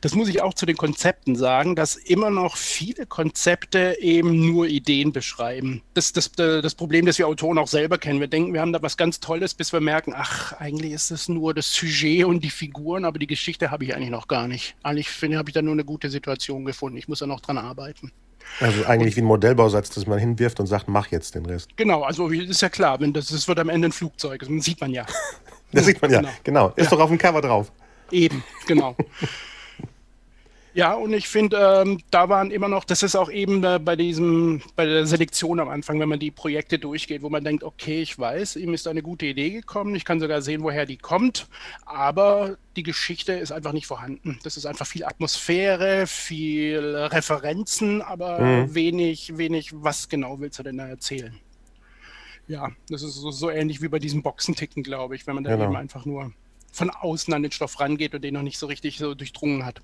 Das 0.00 0.14
muss 0.14 0.28
ich 0.28 0.42
auch 0.42 0.54
zu 0.54 0.66
den 0.66 0.76
Konzepten 0.76 1.36
sagen, 1.36 1.76
dass 1.76 1.96
immer 1.96 2.30
noch 2.30 2.56
viele 2.56 3.06
Konzepte 3.06 3.96
eben 4.00 4.46
nur 4.46 4.66
Ideen 4.66 5.12
beschreiben. 5.12 5.82
Das 5.94 6.06
ist 6.06 6.16
das, 6.16 6.32
das 6.32 6.74
Problem, 6.74 7.06
das 7.06 7.18
wir 7.18 7.28
Autoren 7.28 7.58
auch 7.58 7.68
selber 7.68 7.98
kennen. 7.98 8.20
Wir 8.20 8.28
denken, 8.28 8.52
wir 8.52 8.60
haben 8.60 8.72
da 8.72 8.82
was 8.82 8.96
ganz 8.96 9.20
Tolles, 9.20 9.54
bis 9.54 9.72
wir 9.72 9.80
merken, 9.80 10.12
ach, 10.16 10.52
eigentlich 10.54 10.92
ist 10.92 11.10
es 11.10 11.28
nur 11.28 11.54
das 11.54 11.72
Sujet 11.72 12.24
und 12.24 12.42
die 12.42 12.50
Figuren, 12.50 13.04
aber 13.04 13.18
die 13.18 13.26
Geschichte 13.26 13.70
habe 13.70 13.84
ich 13.84 13.94
eigentlich 13.94 14.10
noch 14.10 14.28
gar 14.28 14.48
nicht. 14.48 14.74
Eigentlich 14.82 15.08
finde 15.08 15.38
habe 15.38 15.50
ich 15.50 15.54
da 15.54 15.62
nur 15.62 15.72
eine 15.72 15.84
gute 15.84 16.10
Situation 16.10 16.64
gefunden. 16.64 16.96
Ich 16.96 17.08
muss 17.08 17.20
da 17.20 17.26
noch 17.26 17.40
dran 17.40 17.58
arbeiten. 17.58 18.12
Also 18.58 18.84
eigentlich 18.84 19.16
wie 19.16 19.20
ein 19.20 19.26
Modellbausatz, 19.26 19.90
das 19.90 20.06
man 20.06 20.18
hinwirft 20.18 20.60
und 20.60 20.66
sagt, 20.66 20.88
mach 20.88 21.08
jetzt 21.08 21.34
den 21.34 21.46
Rest. 21.46 21.76
Genau, 21.76 22.02
also 22.02 22.28
ist 22.28 22.62
ja 22.62 22.68
klar, 22.68 23.00
wenn 23.00 23.12
das, 23.12 23.28
das 23.28 23.46
wird 23.46 23.58
am 23.58 23.68
Ende 23.68 23.88
ein 23.88 23.92
Flugzeug, 23.92 24.40
das 24.40 24.64
sieht 24.64 24.80
man 24.80 24.92
ja. 24.92 25.06
Das 25.72 25.86
sieht 25.86 26.02
man 26.02 26.10
ja, 26.10 26.18
genau. 26.18 26.32
genau. 26.42 26.68
Ist 26.74 26.86
ja. 26.86 26.96
doch 26.96 27.04
auf 27.04 27.10
dem 27.10 27.18
Cover 27.18 27.40
drauf. 27.40 27.70
Eben, 28.10 28.42
genau. 28.66 28.96
Ja, 30.72 30.94
und 30.94 31.12
ich 31.12 31.28
finde, 31.28 31.82
ähm, 31.82 32.00
da 32.10 32.28
waren 32.28 32.52
immer 32.52 32.68
noch, 32.68 32.84
das 32.84 33.02
ist 33.02 33.16
auch 33.16 33.30
eben 33.30 33.64
äh, 33.64 33.80
bei 33.82 33.96
diesem, 33.96 34.62
bei 34.76 34.84
der 34.84 35.04
Selektion 35.04 35.58
am 35.58 35.68
Anfang, 35.68 35.98
wenn 35.98 36.08
man 36.08 36.20
die 36.20 36.30
Projekte 36.30 36.78
durchgeht, 36.78 37.22
wo 37.22 37.28
man 37.28 37.42
denkt, 37.42 37.64
okay, 37.64 38.00
ich 38.02 38.16
weiß, 38.16 38.56
ihm 38.56 38.72
ist 38.72 38.86
eine 38.86 39.02
gute 39.02 39.26
Idee 39.26 39.50
gekommen, 39.50 39.94
ich 39.96 40.04
kann 40.04 40.20
sogar 40.20 40.42
sehen, 40.42 40.62
woher 40.62 40.86
die 40.86 40.96
kommt, 40.96 41.48
aber 41.86 42.56
die 42.76 42.84
Geschichte 42.84 43.32
ist 43.32 43.50
einfach 43.50 43.72
nicht 43.72 43.88
vorhanden. 43.88 44.38
Das 44.44 44.56
ist 44.56 44.64
einfach 44.64 44.86
viel 44.86 45.04
Atmosphäre, 45.04 46.06
viel 46.06 46.78
Referenzen, 46.78 48.00
aber 48.00 48.38
mhm. 48.38 48.74
wenig, 48.74 49.36
wenig, 49.36 49.72
was 49.74 50.08
genau 50.08 50.38
willst 50.38 50.60
du 50.60 50.62
denn 50.62 50.78
da 50.78 50.86
erzählen? 50.86 51.36
Ja, 52.46 52.70
das 52.88 53.02
ist 53.02 53.14
so, 53.14 53.30
so 53.32 53.50
ähnlich 53.50 53.82
wie 53.82 53.88
bei 53.88 53.98
diesem 53.98 54.22
Boxenticken, 54.22 54.82
glaube 54.84 55.16
ich, 55.16 55.26
wenn 55.26 55.34
man 55.34 55.44
da 55.44 55.50
genau. 55.50 55.64
eben 55.64 55.76
einfach 55.76 56.04
nur 56.04 56.32
von 56.72 56.90
außen 56.90 57.34
an 57.34 57.42
den 57.42 57.50
Stoff 57.50 57.80
rangeht 57.80 58.14
und 58.14 58.22
den 58.22 58.34
noch 58.34 58.42
nicht 58.42 58.58
so 58.58 58.66
richtig 58.66 58.98
so 58.98 59.14
durchdrungen 59.14 59.64
hat. 59.64 59.80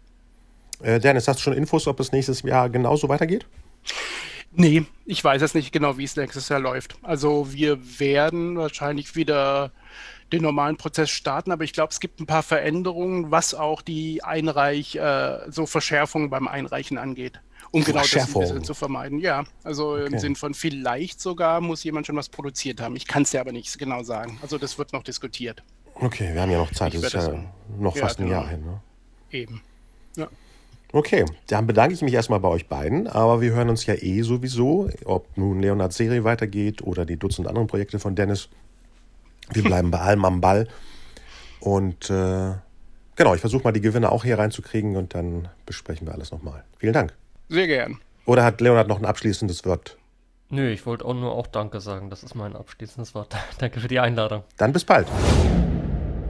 Äh, 0.83 1.01
Dennis, 1.01 1.29
hast 1.29 1.39
du 1.39 1.43
schon 1.43 1.53
Infos, 1.55 1.87
ob 1.87 2.01
es 2.01 2.13
nächstes 2.13 2.43
Jahr 2.43 2.69
genauso 2.71 3.09
weitergeht? 3.09 3.47
Nee, 4.53 4.85
ich 5.05 5.23
weiß 5.23 5.43
jetzt 5.43 5.55
nicht 5.55 5.73
genau, 5.73 5.99
wie 5.99 6.05
es 6.05 6.17
nächstes 6.17 6.49
Jahr 6.49 6.61
läuft. 6.61 6.97
Also 7.03 7.53
wir 7.53 7.79
werden 7.99 8.57
wahrscheinlich 8.57 9.15
wieder 9.15 9.71
den 10.33 10.43
normalen 10.43 10.77
Prozess 10.77 11.11
starten, 11.11 11.53
aber 11.53 11.65
ich 11.65 11.73
glaube, 11.73 11.93
es 11.93 12.01
gibt 12.01 12.21
ein 12.21 12.27
paar 12.27 12.43
Veränderungen, 12.43 13.31
was 13.31 13.55
auch 13.55 13.83
die 13.83 14.25
Einreich, 14.25 14.97
äh, 14.97 15.39
so 15.51 15.67
Verschärfungen 15.67 16.31
beim 16.31 16.49
Einreichen 16.49 16.99
angeht. 16.99 17.41
Um 17.71 17.85
genau 17.85 18.01
das 18.01 18.35
ein 18.35 18.41
bisschen 18.41 18.65
zu 18.65 18.75
vermeiden. 18.75 19.19
Ja, 19.19 19.45
also 19.63 19.95
okay. 19.95 20.07
im 20.07 20.19
Sinn 20.19 20.37
von 20.37 20.55
vielleicht 20.55 21.21
sogar 21.21 21.61
muss 21.61 21.85
jemand 21.85 22.07
schon 22.07 22.17
was 22.17 22.29
produziert 22.29 22.81
haben. 22.81 22.97
Ich 22.97 23.07
kann 23.07 23.23
es 23.23 23.33
dir 23.33 23.41
aber 23.41 23.53
nicht 23.53 23.77
genau 23.79 24.03
sagen. 24.03 24.39
Also 24.41 24.57
das 24.57 24.79
wird 24.79 24.93
noch 24.93 25.03
diskutiert. 25.03 25.63
Okay, 25.95 26.33
wir 26.33 26.43
haben 26.43 26.51
ja 26.51 26.59
noch 26.59 26.73
Zeit. 26.73 26.95
das 26.95 27.03
ist 27.03 27.13
ja 27.13 27.45
noch 27.79 27.97
fast 27.97 28.19
ja, 28.19 28.25
genau. 28.25 28.39
ein 28.39 28.43
Jahr 28.43 28.51
hin. 28.51 28.65
Ne? 28.65 28.81
Eben. 29.31 29.63
Ja. 30.17 30.29
Okay, 30.93 31.25
dann 31.49 31.67
bedanke 31.67 31.95
ich 31.95 32.03
mich 32.03 32.15
erstmal 32.15 32.41
bei 32.41 32.49
euch 32.49 32.69
beiden, 32.69 33.07
aber 33.07 33.41
wir 33.41 33.53
hören 33.53 33.69
uns 33.69 33.87
ja 33.87 33.95
eh 33.95 34.23
sowieso, 34.23 34.89
ob 35.05 35.37
nun 35.37 35.61
Leonards 35.61 35.97
Serie 35.97 36.25
weitergeht 36.25 36.83
oder 36.83 37.05
die 37.05 37.17
Dutzend 37.17 37.49
anderen 37.49 37.67
Projekte 37.67 37.99
von 37.99 38.15
Dennis. 38.15 38.49
Wir 39.53 39.63
bleiben 39.65 39.91
bei 39.91 39.99
allem 39.99 40.25
am 40.25 40.41
Ball. 40.41 40.69
Und 41.61 42.11
äh, 42.11 42.55
genau, 43.17 43.35
ich 43.35 43.41
versuche 43.41 43.65
mal 43.65 43.73
die 43.73 43.81
Gewinner 43.81 44.13
auch 44.13 44.25
hier 44.25 44.39
reinzukriegen 44.39 44.97
und 44.97 45.15
dann 45.15 45.49
besprechen 45.67 46.07
wir 46.07 46.15
alles 46.15 46.31
nochmal. 46.31 46.65
Vielen 46.79 46.93
Dank. 46.93 47.15
Sehr 47.49 47.67
gern. 47.67 47.99
Oder 48.25 48.45
hat 48.45 48.61
Leonard 48.61 48.89
noch 48.89 48.99
ein 48.99 49.05
abschließendes 49.05 49.65
Wort? 49.65 49.97
Nö, 50.49 50.71
ich 50.71 50.87
wollte 50.87 51.05
auch 51.05 51.15
nur 51.15 51.33
auch 51.33 51.47
Danke 51.47 51.81
sagen. 51.81 52.11
Das 52.11 52.23
ist 52.23 52.35
mein 52.35 52.55
abschließendes 52.55 53.15
Wort. 53.15 53.35
Danke 53.59 53.81
für 53.81 53.89
die 53.89 53.99
Einladung. 53.99 54.45
Dann 54.57 54.73
bis 54.73 54.85
bald. 54.85 55.09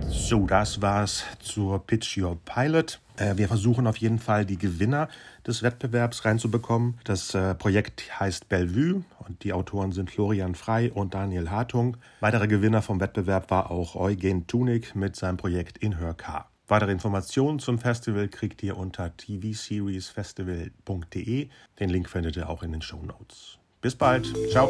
So, 0.09 0.47
das 0.47 0.83
war's 0.83 1.25
zur 1.41 1.87
Pitch 1.87 2.19
Your 2.19 2.39
Pilot. 2.45 3.01
Äh, 3.17 3.37
wir 3.37 3.49
versuchen 3.49 3.87
auf 3.87 3.97
jeden 3.99 4.19
Fall 4.19 4.45
die 4.45 4.59
Gewinner 4.59 5.09
des 5.47 5.63
Wettbewerbs 5.63 6.25
reinzubekommen. 6.25 6.99
Das 7.05 7.35
äh, 7.35 7.55
Projekt 7.55 8.21
heißt 8.21 8.49
Bellevue 8.49 9.05
und 9.27 9.45
die 9.45 9.53
Autoren 9.53 9.93
sind 9.93 10.11
Florian 10.11 10.55
Frei 10.55 10.91
und 10.93 11.13
Daniel 11.15 11.51
Hartung. 11.51 11.97
Weitere 12.21 12.49
Gewinner 12.49 12.83
vom 12.83 13.01
Wettbewerb 13.01 13.51
war 13.51 13.71
auch 13.71 13.95
Eugen 13.95 14.47
Tunik 14.47 14.95
mit 14.95 15.17
seinem 15.17 15.37
Projekt 15.37 15.79
In 15.79 15.99
Her 15.99 16.15
Car. 16.15 16.51
Weitere 16.69 16.91
Informationen 16.91 17.61
zum 17.61 17.79
Festival 17.79 18.27
kriegt 18.29 18.63
ihr 18.63 18.77
unter 18.77 19.17
tvseriesfestival.de. 19.17 21.49
Den 21.79 21.91
Link 21.91 22.11
findet 22.11 22.37
ihr 22.37 22.49
auch 22.49 22.65
in 22.65 22.73
den 22.73 22.83
Show 22.83 23.01
Notes. 23.03 23.59
Bis 23.81 23.95
bald. 23.95 24.35
Ciao. 24.51 24.69